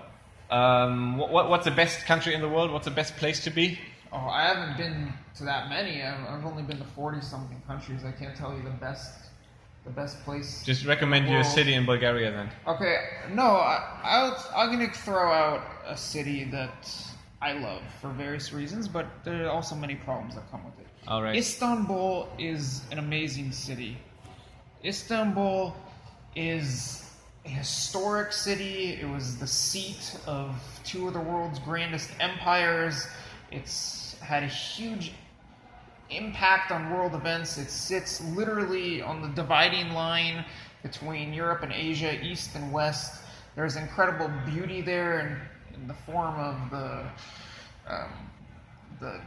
Um, 0.50 1.18
what, 1.18 1.50
what's 1.50 1.64
the 1.64 1.70
best 1.72 2.06
country 2.06 2.32
in 2.34 2.40
the 2.40 2.48
world? 2.48 2.70
What's 2.70 2.84
the 2.84 2.92
best 2.92 3.16
place 3.16 3.42
to 3.44 3.50
be? 3.50 3.78
Oh, 4.12 4.28
I 4.28 4.44
haven't 4.46 4.76
been 4.76 5.12
to 5.36 5.44
that 5.44 5.68
many. 5.68 6.02
I've, 6.02 6.38
I've 6.38 6.46
only 6.46 6.62
been 6.62 6.78
to 6.78 6.84
forty 6.84 7.20
something 7.20 7.60
countries. 7.66 8.04
I 8.04 8.12
can't 8.12 8.34
tell 8.36 8.56
you 8.56 8.62
the 8.62 8.70
best, 8.70 9.12
the 9.84 9.90
best 9.90 10.22
place. 10.24 10.62
Just 10.64 10.86
recommend 10.86 11.28
you 11.28 11.36
a 11.38 11.44
city 11.44 11.74
in 11.74 11.84
Bulgaria 11.84 12.30
then. 12.30 12.48
Okay, 12.66 12.96
no, 13.32 13.42
I, 13.42 14.00
I'll, 14.02 14.50
I'm 14.56 14.70
gonna 14.70 14.90
throw 14.92 15.30
out 15.30 15.62
a 15.86 15.96
city 15.96 16.44
that 16.44 16.88
I 17.40 17.52
love 17.52 17.82
for 18.00 18.08
various 18.10 18.52
reasons, 18.52 18.88
but 18.88 19.06
there 19.24 19.46
are 19.46 19.50
also 19.50 19.74
many 19.74 19.94
problems 19.94 20.34
that 20.34 20.50
come 20.50 20.64
with 20.64 20.78
it. 20.80 20.86
All 21.06 21.22
right. 21.22 21.36
Istanbul 21.36 22.28
is 22.38 22.82
an 22.90 22.98
amazing 22.98 23.52
city. 23.52 23.98
Istanbul 24.84 25.76
is 26.34 27.08
a 27.44 27.48
historic 27.48 28.32
city. 28.32 28.98
It 29.00 29.08
was 29.08 29.36
the 29.36 29.46
seat 29.46 30.18
of 30.26 30.56
two 30.84 31.06
of 31.08 31.14
the 31.14 31.20
world's 31.20 31.58
grandest 31.58 32.10
empires. 32.20 33.06
It's 33.52 34.16
had 34.20 34.42
a 34.42 34.48
huge 34.48 35.12
impact 36.10 36.72
on 36.72 36.90
world 36.90 37.14
events. 37.14 37.58
It 37.58 37.70
sits 37.70 38.20
literally 38.20 39.02
on 39.02 39.22
the 39.22 39.28
dividing 39.28 39.90
line 39.90 40.44
between 40.82 41.32
Europe 41.32 41.62
and 41.62 41.72
Asia, 41.72 42.22
east 42.24 42.54
and 42.54 42.72
west. 42.72 43.22
There's 43.54 43.76
incredible 43.76 44.30
beauty 44.44 44.82
there 44.82 45.20
in, 45.20 45.40
in 45.76 45.86
the 45.88 45.94
form 45.94 46.34
of 46.38 46.70
the 46.70 47.06
um, 47.88 48.10
the 49.00 49.20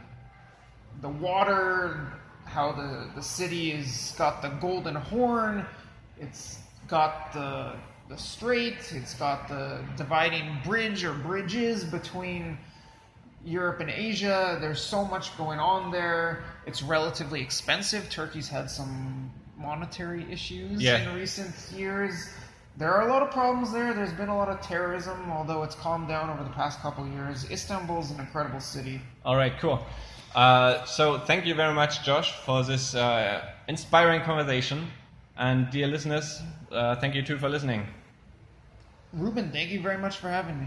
the 1.00 1.08
water, 1.08 2.12
how 2.44 2.72
the, 2.72 3.08
the 3.14 3.22
city 3.22 3.70
has 3.70 4.12
got 4.18 4.42
the 4.42 4.48
golden 4.60 4.94
horn, 4.96 5.64
it's 6.18 6.58
got 6.88 7.32
the 7.32 7.74
the 8.08 8.16
strait, 8.16 8.92
it's 8.92 9.14
got 9.14 9.48
the 9.48 9.80
dividing 9.96 10.58
bridge 10.64 11.04
or 11.04 11.12
bridges 11.14 11.84
between 11.84 12.58
Europe 13.44 13.80
and 13.80 13.88
Asia. 13.88 14.58
There's 14.60 14.80
so 14.80 15.04
much 15.04 15.36
going 15.38 15.60
on 15.60 15.92
there. 15.92 16.42
It's 16.66 16.82
relatively 16.82 17.40
expensive. 17.40 18.10
Turkey's 18.10 18.48
had 18.48 18.68
some 18.68 19.30
monetary 19.56 20.30
issues 20.30 20.82
Yeah. 20.82 21.08
in 21.08 21.14
recent 21.16 21.54
years. 21.72 22.30
There 22.80 22.90
are 22.90 23.06
a 23.06 23.12
lot 23.12 23.22
of 23.22 23.30
problems 23.30 23.72
there. 23.72 23.92
There's 23.92 24.14
been 24.14 24.30
a 24.30 24.36
lot 24.36 24.48
of 24.48 24.62
terrorism, 24.62 25.30
although 25.30 25.62
it's 25.64 25.74
calmed 25.74 26.08
down 26.08 26.30
over 26.30 26.42
the 26.42 26.54
past 26.54 26.80
couple 26.80 27.04
of 27.04 27.12
years. 27.12 27.44
Istanbul's 27.50 28.10
an 28.10 28.18
incredible 28.20 28.58
city. 28.58 29.02
All 29.22 29.36
right, 29.36 29.52
cool. 29.58 29.84
Uh, 30.34 30.82
so 30.86 31.18
thank 31.18 31.44
you 31.44 31.54
very 31.54 31.74
much, 31.74 32.02
Josh, 32.02 32.32
for 32.46 32.64
this 32.64 32.94
uh, 32.94 33.44
inspiring 33.68 34.22
conversation. 34.22 34.86
And 35.36 35.68
dear 35.70 35.88
listeners, 35.88 36.40
uh, 36.72 36.96
thank 36.96 37.14
you 37.14 37.20
too 37.20 37.36
for 37.36 37.50
listening. 37.50 37.86
Ruben, 39.12 39.52
thank 39.52 39.68
you 39.68 39.82
very 39.82 39.98
much 39.98 40.16
for 40.16 40.30
having 40.30 40.58
me. 40.58 40.66